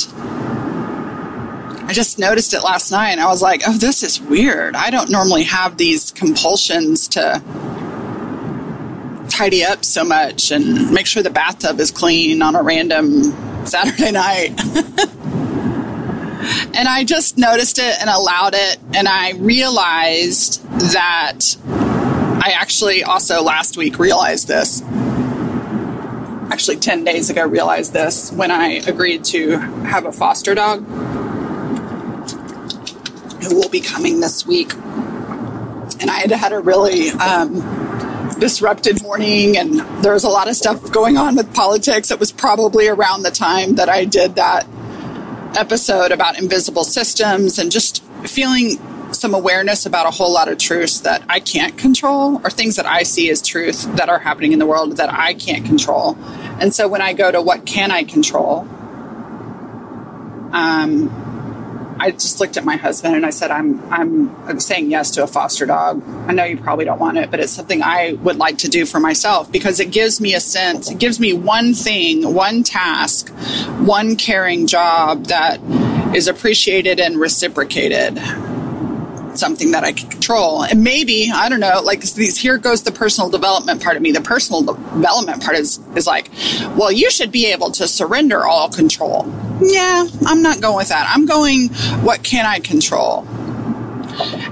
I 1.86 1.92
just 1.92 2.18
noticed 2.18 2.54
it 2.54 2.62
last 2.62 2.90
night 2.90 3.18
I 3.18 3.26
was 3.26 3.42
like, 3.42 3.62
oh, 3.66 3.76
this 3.76 4.02
is 4.02 4.20
weird. 4.20 4.74
I 4.74 4.90
don't 4.90 5.10
normally 5.10 5.42
have 5.44 5.76
these 5.76 6.10
compulsions 6.10 7.06
to 7.08 7.42
tidy 9.28 9.64
up 9.64 9.85
so 9.85 10.04
much 10.04 10.50
and 10.50 10.90
make 10.92 11.06
sure 11.06 11.22
the 11.22 11.30
bathtub 11.30 11.80
is 11.80 11.90
clean 11.90 12.42
on 12.42 12.54
a 12.54 12.62
random 12.62 13.22
Saturday 13.66 14.11
night. 14.12 14.58
and 16.74 16.88
I 16.88 17.04
just 17.04 17.38
noticed 17.38 17.78
it 17.78 18.00
and 18.00 18.11
allowed 18.11 18.54
it. 18.54 18.78
And 18.94 19.08
I 19.08 19.32
realized 19.32 20.62
that 20.92 21.56
I 22.44 22.52
actually 22.54 23.04
also 23.04 23.42
last 23.42 23.76
week 23.76 23.98
realized 23.98 24.48
this. 24.48 24.82
Actually, 26.50 26.78
10 26.78 27.04
days 27.04 27.30
ago, 27.30 27.46
realized 27.46 27.92
this 27.92 28.30
when 28.32 28.50
I 28.50 28.82
agreed 28.87 29.24
to 29.26 29.56
have 29.56 30.04
a 30.04 30.12
foster 30.12 30.54
dog 30.54 30.85
who 33.42 33.56
will 33.56 33.70
be 33.70 33.80
coming 33.80 34.20
this 34.20 34.46
week. 34.46 34.74
And 34.74 36.11
I 36.11 36.18
had 36.18 36.30
had 36.32 36.52
a 36.52 36.58
really 36.58 37.11
um, 37.11 37.61
disrupted 38.42 39.00
morning 39.05 39.57
and 39.57 39.78
there 40.02 40.12
was 40.12 40.24
a 40.24 40.28
lot 40.28 40.48
of 40.48 40.57
stuff 40.57 40.90
going 40.90 41.16
on 41.16 41.37
with 41.37 41.55
politics. 41.55 42.11
It 42.11 42.18
was 42.18 42.33
probably 42.33 42.88
around 42.88 43.22
the 43.22 43.31
time 43.31 43.76
that 43.76 43.88
I 43.88 44.05
did 44.05 44.35
that 44.35 44.66
episode 45.57 46.11
about 46.11 46.40
invisible 46.40 46.83
systems 46.83 47.61
and 47.61 47.70
just 47.70 48.02
feeling 48.24 48.81
some 49.14 49.33
awareness 49.33 49.87
about 49.87 50.07
a 50.07 50.11
whole 50.11 50.33
lot 50.33 50.48
of 50.48 50.59
truths 50.59 50.98
that 51.02 51.22
I 51.28 51.38
can't 51.38 51.78
control 51.78 52.40
or 52.42 52.50
things 52.50 52.74
that 52.74 52.87
I 52.87 53.05
see 53.05 53.31
as 53.31 53.42
truth 53.42 53.85
that 53.94 54.09
are 54.09 54.18
happening 54.18 54.50
in 54.50 54.59
the 54.59 54.66
world 54.66 54.96
that 54.96 55.12
I 55.12 55.35
can't 55.35 55.64
control. 55.64 56.18
And 56.59 56.74
so 56.74 56.88
when 56.88 57.00
I 57.00 57.12
go 57.12 57.31
to 57.31 57.40
what 57.40 57.64
can 57.64 57.92
I 57.92 58.02
control, 58.02 58.66
um, 60.52 61.21
I 61.98 62.11
just 62.11 62.40
looked 62.40 62.57
at 62.57 62.64
my 62.64 62.76
husband 62.76 63.14
and 63.14 63.24
I 63.24 63.31
said, 63.31 63.50
I'm, 63.50 63.83
I'm, 63.92 64.35
I'm 64.46 64.61
saying 64.61 64.90
yes 64.90 65.11
to 65.12 65.22
a 65.22 65.26
foster 65.26 65.66
dog. 65.66 66.02
I 66.28 66.33
know 66.33 66.44
you 66.44 66.59
probably 66.59 66.85
don't 66.85 66.98
want 66.98 67.18
it, 67.18 67.31
but 67.31 67.40
it's 67.40 67.52
something 67.52 67.83
I 67.83 68.12
would 68.22 68.37
like 68.37 68.59
to 68.59 68.68
do 68.68 68.87
for 68.87 69.00
myself 69.00 69.50
because 69.50 69.81
it 69.81 69.90
gives 69.90 70.20
me 70.20 70.35
a 70.35 70.40
sense, 70.40 70.90
it 70.90 70.98
gives 70.98 71.20
me 71.20 71.33
one 71.33 71.74
thing, 71.74 72.35
one 72.35 72.62
task, 72.62 73.28
one 73.81 74.16
caring 74.16 74.66
job 74.66 75.26
that 75.26 75.61
is 76.14 76.28
appreciated 76.28 77.00
and 77.00 77.18
reciprocated 77.18 78.18
something 79.38 79.73
that 79.73 79.85
I 79.85 79.92
can 79.92 80.09
control. 80.11 80.64
And 80.64 80.83
maybe, 80.83 81.31
I 81.33 81.49
don't 81.49 81.61
know, 81.61 81.81
like 81.83 82.01
these 82.01 82.38
here 82.38 82.59
goes 82.59 82.83
the 82.83 82.92
personal 82.92 83.31
development 83.31 83.83
part 83.83 83.97
of 83.97 84.03
me. 84.03 84.12
The 84.12 84.21
personal 84.21 84.62
development 84.62 85.42
part 85.42 85.57
is 85.57 85.79
is 85.97 86.07
like, 86.07 86.31
well, 86.77 86.92
you 86.92 87.11
should 87.11 87.33
be 87.33 87.47
able 87.47 87.71
to 87.73 87.88
surrender 87.88 88.45
all 88.45 88.68
control. 88.68 89.33
Yeah, 89.61 90.07
I'm 90.27 90.42
not 90.42 90.61
going 90.61 90.77
with 90.77 90.88
that. 90.88 91.11
I'm 91.14 91.27
going 91.27 91.68
what 92.03 92.23
can 92.23 92.47
I 92.47 92.61
control? 92.61 93.27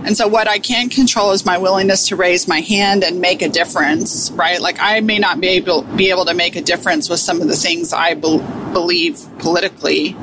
And 0.05 0.17
so 0.17 0.27
what 0.27 0.49
I 0.49 0.59
can 0.59 0.89
control 0.89 1.33
is 1.33 1.45
my 1.45 1.59
willingness 1.59 2.09
to 2.09 2.17
raise 2.17 2.49
my 2.49 2.61
hand 2.61 3.05
and 3.05 3.21
make 3.21 3.43
a 3.43 3.49
difference, 3.49 4.31
right? 4.33 4.61
Like 4.61 4.79
I 4.81 5.01
may 5.01 5.19
not 5.19 5.41
be 5.41 5.49
able 5.49 5.83
be 5.83 6.11
able 6.11 6.25
to 6.25 6.35
make 6.35 6.57
a 6.57 6.63
difference 6.63 7.09
with 7.11 7.21
some 7.21 7.41
of 7.41 7.49
the 7.49 7.57
things 7.57 7.93
I 7.93 8.15
be- 8.15 8.43
believe 8.73 9.21
politically 9.39 10.17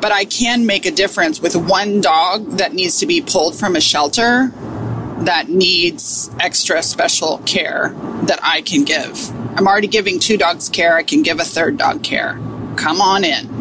but 0.00 0.12
I 0.12 0.24
can 0.24 0.66
make 0.66 0.86
a 0.86 0.90
difference 0.90 1.40
with 1.40 1.54
one 1.56 2.00
dog 2.00 2.52
that 2.52 2.72
needs 2.72 2.98
to 3.00 3.06
be 3.06 3.20
pulled 3.20 3.54
from 3.54 3.76
a 3.76 3.80
shelter 3.80 4.52
that 5.24 5.48
needs 5.48 6.30
extra 6.40 6.82
special 6.82 7.38
care 7.44 7.94
that 8.22 8.40
I 8.42 8.62
can 8.62 8.84
give. 8.84 9.30
I'm 9.56 9.66
already 9.66 9.88
giving 9.88 10.18
two 10.18 10.38
dogs 10.38 10.68
care, 10.68 10.96
I 10.96 11.02
can 11.02 11.22
give 11.22 11.38
a 11.40 11.44
third 11.44 11.76
dog 11.76 12.02
care. 12.02 12.40
Come 12.76 13.00
on 13.00 13.24
in. 13.24 13.60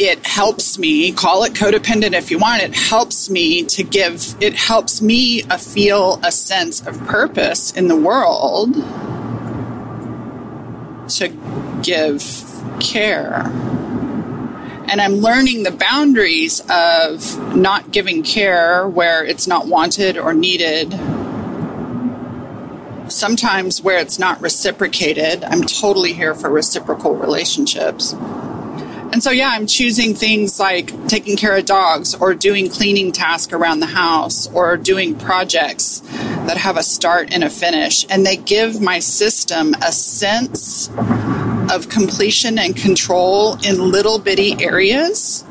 It 0.00 0.24
helps 0.24 0.78
me, 0.78 1.10
call 1.10 1.42
it 1.42 1.54
codependent 1.54 2.12
if 2.12 2.30
you 2.30 2.38
want, 2.38 2.62
it 2.62 2.72
helps 2.76 3.28
me 3.28 3.64
to 3.64 3.82
give, 3.82 4.36
it 4.40 4.54
helps 4.54 5.02
me 5.02 5.42
a 5.50 5.58
feel 5.58 6.20
a 6.22 6.30
sense 6.30 6.86
of 6.86 7.04
purpose 7.06 7.72
in 7.72 7.88
the 7.88 7.96
world 7.96 8.74
to 11.08 11.28
give 11.82 12.47
care. 12.80 13.42
And 14.90 15.02
I'm 15.02 15.16
learning 15.16 15.64
the 15.64 15.70
boundaries 15.70 16.60
of 16.70 17.54
not 17.54 17.90
giving 17.90 18.22
care 18.22 18.88
where 18.88 19.22
it's 19.22 19.46
not 19.46 19.66
wanted 19.66 20.16
or 20.16 20.32
needed. 20.32 20.92
Sometimes 23.10 23.82
where 23.82 23.98
it's 23.98 24.18
not 24.18 24.40
reciprocated. 24.40 25.44
I'm 25.44 25.62
totally 25.62 26.14
here 26.14 26.34
for 26.34 26.48
reciprocal 26.48 27.14
relationships. 27.14 28.14
And 29.10 29.22
so, 29.22 29.30
yeah, 29.30 29.48
I'm 29.48 29.66
choosing 29.66 30.14
things 30.14 30.58
like 30.60 31.06
taking 31.06 31.36
care 31.36 31.56
of 31.56 31.64
dogs 31.64 32.14
or 32.14 32.34
doing 32.34 32.68
cleaning 32.68 33.12
tasks 33.12 33.52
around 33.52 33.80
the 33.80 33.86
house 33.86 34.46
or 34.52 34.76
doing 34.76 35.14
projects 35.14 36.00
that 36.46 36.56
have 36.56 36.76
a 36.76 36.82
start 36.82 37.32
and 37.32 37.42
a 37.42 37.50
finish. 37.50 38.06
And 38.08 38.24
they 38.24 38.36
give 38.36 38.80
my 38.80 38.98
system 39.00 39.74
a 39.82 39.92
sense 39.92 40.88
of 41.70 41.88
completion 41.88 42.58
and 42.58 42.76
control 42.76 43.54
in 43.64 43.90
little 43.90 44.18
bitty 44.18 44.62
areas 44.62 45.44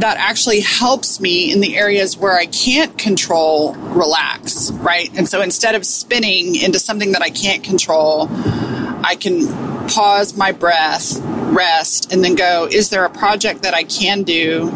that 0.00 0.16
actually 0.18 0.60
helps 0.60 1.20
me 1.20 1.52
in 1.52 1.60
the 1.60 1.76
areas 1.76 2.16
where 2.16 2.34
I 2.34 2.46
can't 2.46 2.96
control 2.96 3.74
relax, 3.74 4.70
right? 4.72 5.10
And 5.16 5.28
so 5.28 5.42
instead 5.42 5.74
of 5.74 5.84
spinning 5.84 6.56
into 6.56 6.78
something 6.78 7.12
that 7.12 7.22
I 7.22 7.28
can't 7.30 7.62
control, 7.62 8.28
I 8.30 9.16
can 9.20 9.46
pause 9.88 10.36
my 10.36 10.52
breath, 10.52 11.20
rest, 11.52 12.12
and 12.12 12.24
then 12.24 12.34
go, 12.34 12.66
is 12.66 12.88
there 12.88 13.04
a 13.04 13.10
project 13.10 13.62
that 13.62 13.74
I 13.74 13.84
can 13.84 14.22
do 14.22 14.70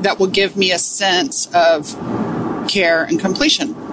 that 0.00 0.18
will 0.18 0.26
give 0.26 0.56
me 0.56 0.72
a 0.72 0.78
sense 0.78 1.46
of 1.54 1.94
care 2.68 3.04
and 3.04 3.20
completion? 3.20 3.85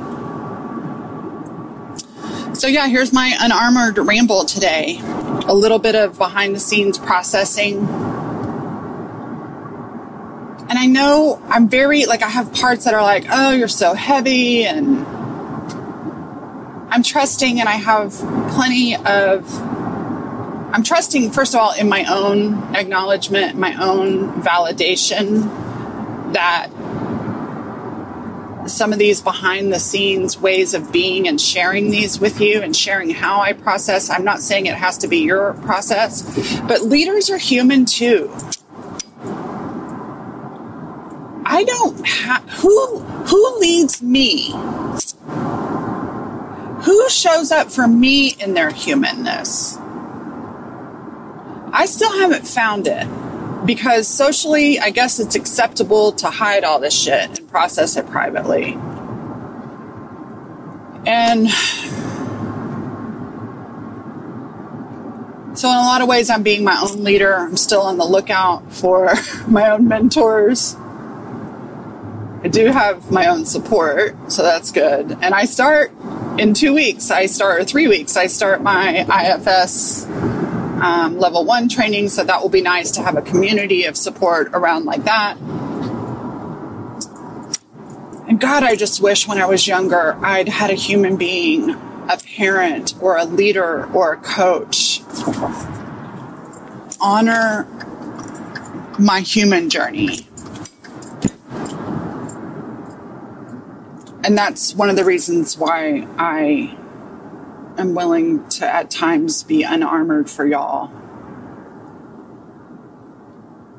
So, 2.53 2.67
yeah, 2.67 2.87
here's 2.87 3.11
my 3.11 3.35
unarmored 3.39 3.97
ramble 3.97 4.45
today. 4.45 4.99
A 5.47 5.53
little 5.53 5.79
bit 5.79 5.95
of 5.95 6.17
behind 6.17 6.55
the 6.55 6.59
scenes 6.59 6.97
processing. 6.97 7.79
And 10.69 10.79
I 10.79 10.85
know 10.85 11.41
I'm 11.47 11.67
very, 11.67 12.05
like, 12.05 12.21
I 12.21 12.29
have 12.29 12.53
parts 12.53 12.85
that 12.85 12.93
are 12.93 13.01
like, 13.01 13.25
oh, 13.29 13.51
you're 13.51 13.67
so 13.67 13.93
heavy. 13.93 14.65
And 14.65 15.05
I'm 16.89 17.03
trusting, 17.03 17.59
and 17.59 17.67
I 17.67 17.73
have 17.73 18.13
plenty 18.51 18.95
of 18.95 19.49
I'm 20.73 20.81
trusting, 20.81 21.29
first 21.29 21.53
of 21.53 21.59
all, 21.59 21.71
in 21.73 21.87
my 21.87 22.03
own 22.05 22.75
acknowledgement, 22.75 23.55
my 23.55 23.75
own 23.75 24.41
validation 24.41 25.43
that 26.33 26.69
some 28.67 28.93
of 28.93 28.99
these 28.99 29.21
behind 29.21 29.71
the 29.71 29.79
scenes 29.79 30.37
ways 30.37 30.73
of 30.73 30.91
being 30.91 31.27
and 31.27 31.39
sharing 31.39 31.89
these 31.91 32.19
with 32.19 32.39
you 32.39 32.61
and 32.61 32.75
sharing 32.75 33.09
how 33.09 33.41
I 33.41 33.53
process. 33.53 34.09
I'm 34.09 34.23
not 34.23 34.41
saying 34.41 34.65
it 34.65 34.75
has 34.75 34.97
to 34.99 35.07
be 35.07 35.19
your 35.19 35.53
process, 35.53 36.59
but 36.61 36.83
leaders 36.83 37.29
are 37.29 37.37
human 37.37 37.85
too. 37.85 38.33
I 41.45 41.63
don't 41.65 42.07
have 42.07 42.49
who 42.49 42.99
who 42.99 43.59
leads 43.59 44.01
me? 44.01 44.51
Who 46.83 47.09
shows 47.09 47.51
up 47.51 47.71
for 47.71 47.87
me 47.87 48.35
in 48.39 48.53
their 48.53 48.71
humanness? 48.71 49.77
I 51.71 51.85
still 51.85 52.11
haven't 52.19 52.47
found 52.47 52.87
it 52.87 53.07
because 53.65 54.07
socially, 54.07 54.79
I 54.79 54.89
guess 54.89 55.19
it's 55.19 55.35
acceptable 55.35 56.11
to 56.13 56.29
hide 56.29 56.63
all 56.63 56.79
this 56.79 56.93
shit 56.93 57.39
and 57.39 57.47
process 57.49 57.97
it 57.97 58.07
privately. 58.07 58.77
And 61.05 61.49
so, 65.57 65.69
in 65.69 65.75
a 65.75 65.81
lot 65.81 66.01
of 66.01 66.07
ways, 66.07 66.29
I'm 66.29 66.43
being 66.43 66.63
my 66.63 66.79
own 66.81 67.03
leader. 67.03 67.35
I'm 67.35 67.57
still 67.57 67.81
on 67.81 67.97
the 67.97 68.05
lookout 68.05 68.73
for 68.73 69.13
my 69.47 69.69
own 69.69 69.87
mentors. 69.87 70.75
I 72.43 72.49
do 72.49 72.65
have 72.67 73.09
my 73.09 73.27
own 73.27 73.45
support, 73.45 74.15
so 74.31 74.43
that's 74.43 74.71
good. 74.71 75.17
And 75.21 75.33
I 75.33 75.45
start 75.45 75.93
in 76.37 76.53
two 76.53 76.73
weeks, 76.73 77.09
I 77.09 77.27
start, 77.27 77.61
or 77.61 77.63
three 77.63 77.87
weeks, 77.87 78.17
I 78.17 78.27
start 78.27 78.61
my 78.61 79.05
IFS 79.05 80.05
um, 80.83 81.17
level 81.17 81.45
one 81.45 81.69
training. 81.69 82.09
So 82.09 82.23
that 82.23 82.41
will 82.41 82.49
be 82.49 82.61
nice 82.61 82.91
to 82.91 83.01
have 83.01 83.15
a 83.15 83.21
community 83.21 83.85
of 83.85 83.95
support 83.97 84.49
around 84.53 84.85
like 84.85 85.05
that. 85.05 85.37
And 88.27 88.39
God, 88.39 88.63
I 88.63 88.75
just 88.75 89.01
wish 89.01 89.27
when 89.27 89.37
I 89.37 89.45
was 89.45 89.67
younger, 89.67 90.17
I'd 90.23 90.49
had 90.49 90.69
a 90.69 90.75
human 90.75 91.17
being, 91.17 91.71
a 91.71 92.17
parent 92.35 92.95
or 93.01 93.17
a 93.17 93.25
leader 93.25 93.85
or 93.93 94.13
a 94.13 94.17
coach 94.17 95.01
honor 97.01 97.67
my 98.99 99.19
human 99.21 99.69
journey. 99.69 100.27
And 104.25 104.37
that's 104.37 104.73
one 104.73 104.89
of 104.89 104.95
the 104.95 105.03
reasons 105.03 105.57
why 105.57 106.07
I 106.17 106.77
am 107.77 107.95
willing 107.95 108.47
to 108.49 108.67
at 108.67 108.91
times 108.91 109.43
be 109.43 109.63
unarmored 109.63 110.29
for 110.29 110.45
y'all. 110.45 110.91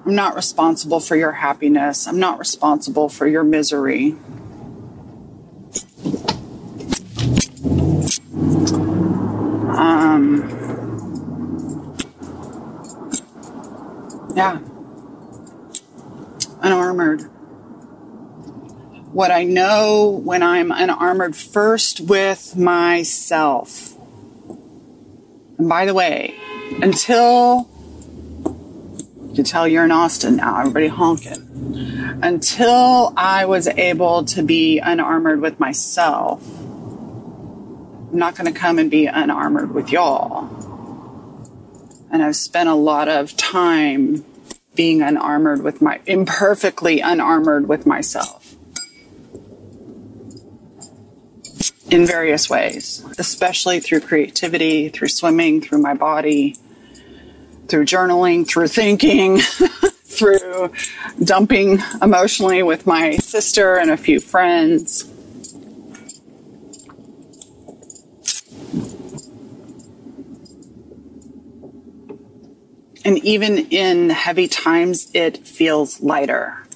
I'm 0.06 0.14
not 0.14 0.34
responsible 0.34 1.00
for 1.00 1.16
your 1.16 1.32
happiness. 1.32 2.06
I'm 2.06 2.18
not 2.18 2.38
responsible 2.38 3.08
for 3.08 3.26
your 3.26 3.42
misery. 3.42 4.16
Um, 9.76 10.44
yeah. 14.36 14.60
Unarmored 16.60 17.30
what 19.14 19.30
I 19.30 19.44
know 19.44 20.20
when 20.24 20.42
I'm 20.42 20.72
unarmored 20.72 21.36
first 21.36 22.00
with 22.00 22.56
myself. 22.56 23.94
And 25.56 25.68
by 25.68 25.86
the 25.86 25.94
way, 25.94 26.34
until 26.82 27.68
you 29.28 29.34
can 29.36 29.44
tell 29.44 29.68
you're 29.68 29.84
in 29.84 29.92
Austin 29.92 30.34
now, 30.34 30.58
everybody 30.58 30.88
honking. 30.88 32.18
Until 32.24 33.14
I 33.16 33.44
was 33.44 33.68
able 33.68 34.24
to 34.24 34.42
be 34.42 34.80
unarmored 34.80 35.40
with 35.40 35.60
myself, 35.60 36.44
I'm 36.44 38.18
not 38.18 38.34
going 38.34 38.52
to 38.52 38.58
come 38.58 38.80
and 38.80 38.90
be 38.90 39.06
unarmored 39.06 39.72
with 39.72 39.92
y'all. 39.92 40.50
And 42.10 42.20
I've 42.20 42.34
spent 42.34 42.68
a 42.68 42.74
lot 42.74 43.06
of 43.06 43.36
time 43.36 44.24
being 44.74 45.02
unarmored 45.02 45.62
with 45.62 45.80
my, 45.80 46.00
imperfectly 46.04 46.98
unarmored 46.98 47.68
with 47.68 47.86
myself. 47.86 48.43
In 51.90 52.06
various 52.06 52.48
ways, 52.48 53.04
especially 53.18 53.80
through 53.80 54.00
creativity, 54.00 54.88
through 54.88 55.08
swimming, 55.08 55.60
through 55.60 55.78
my 55.78 55.94
body, 55.94 56.56
through 57.68 57.84
journaling, 57.84 58.46
through 58.46 58.68
thinking, 58.68 59.38
through 60.04 60.72
dumping 61.22 61.78
emotionally 62.00 62.62
with 62.62 62.86
my 62.86 63.16
sister 63.16 63.76
and 63.76 63.90
a 63.90 63.96
few 63.96 64.20
friends. 64.20 65.10
And 73.06 73.18
even 73.18 73.58
in 73.58 74.08
heavy 74.08 74.48
times, 74.48 75.10
it 75.12 75.46
feels 75.46 76.00
lighter. 76.00 76.66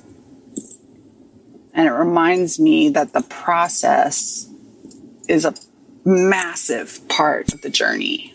And 1.72 1.86
it 1.86 1.92
reminds 1.92 2.60
me 2.60 2.90
that 2.90 3.14
the 3.14 3.22
process 3.22 4.47
is 5.28 5.44
a 5.44 5.54
massive 6.04 7.06
part 7.08 7.52
of 7.52 7.60
the 7.60 7.70
journey. 7.70 8.34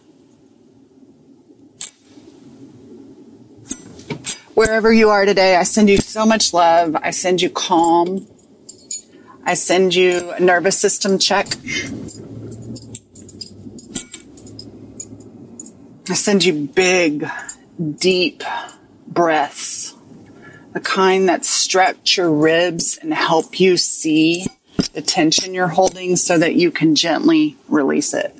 Wherever 4.53 4.93
you 4.93 5.09
are 5.09 5.25
today, 5.25 5.55
I 5.55 5.63
send 5.63 5.89
you 5.89 5.97
so 5.97 6.25
much 6.25 6.53
love. 6.53 6.95
I 6.95 7.09
send 7.09 7.41
you 7.41 7.49
calm. 7.49 8.27
I 9.43 9.55
send 9.55 9.95
you 9.95 10.29
a 10.31 10.39
nervous 10.39 10.77
system 10.77 11.17
check. 11.17 11.47
I 16.09 16.13
send 16.13 16.45
you 16.45 16.67
big, 16.67 17.27
deep 17.97 18.43
breaths, 19.07 19.95
the 20.73 20.79
kind 20.79 21.27
that 21.29 21.45
stretch 21.45 22.17
your 22.17 22.31
ribs 22.31 22.97
and 23.01 23.13
help 23.13 23.59
you 23.59 23.77
see 23.77 24.45
the 24.93 25.01
tension 25.01 25.53
you're 25.53 25.67
holding 25.67 26.15
so 26.15 26.37
that 26.37 26.55
you 26.55 26.71
can 26.71 26.95
gently 26.95 27.57
release 27.67 28.13
it. 28.13 28.35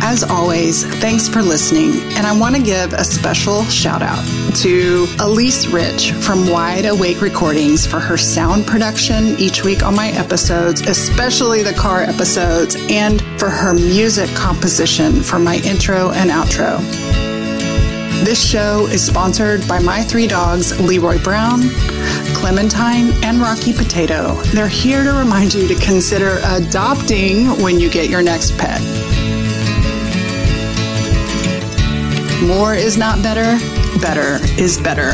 as 0.08 0.24
always, 0.24 0.86
thanks 1.02 1.28
for 1.28 1.42
listening. 1.42 1.92
And 2.16 2.26
I 2.26 2.32
want 2.32 2.56
to 2.56 2.62
give 2.62 2.94
a 2.94 3.04
special 3.04 3.66
shout 3.66 4.02
out 4.02 4.24
to 4.56 5.06
Elise 5.20 5.68
Rich 5.68 6.14
from 6.14 6.50
Wide 6.50 6.86
Awake 6.86 7.22
Recordings 7.22 7.86
for 7.86 8.00
her 8.00 8.16
sound 8.16 8.66
production 8.66 9.38
each 9.38 9.66
week 9.66 9.84
on 9.84 9.98
my 9.98 10.12
episodes, 10.12 10.80
especially 10.80 11.62
the 11.62 11.74
car 11.74 12.04
episodes, 12.04 12.78
and 12.90 13.22
for 13.38 13.50
her 13.50 13.74
music 13.74 14.30
composition 14.30 15.22
for 15.22 15.40
my 15.40 15.58
intro 15.66 16.12
and 16.12 16.30
outro. 16.30 16.80
This 18.24 18.42
show 18.42 18.88
is 18.88 19.06
sponsored 19.06 19.68
by 19.68 19.80
my 19.80 20.04
three 20.04 20.28
dogs, 20.28 20.80
Leroy 20.80 21.22
Brown, 21.22 21.64
Clementine, 22.34 23.12
and 23.26 23.40
Rocky 23.40 23.74
Potato. 23.74 24.36
They're 24.54 24.70
here 24.70 25.04
to 25.04 25.12
remind 25.12 25.54
you 25.54 25.68
to 25.68 25.76
consider 25.76 26.40
adopting 26.46 27.62
when 27.62 27.78
you 27.78 27.92
get 27.92 28.10
your 28.10 28.24
next 28.24 28.58
pet. 28.58 29.27
More 32.46 32.76
is 32.76 32.98
not 32.98 33.24
better, 33.24 33.58
better 34.00 34.38
is 34.62 34.78
better. 34.78 35.14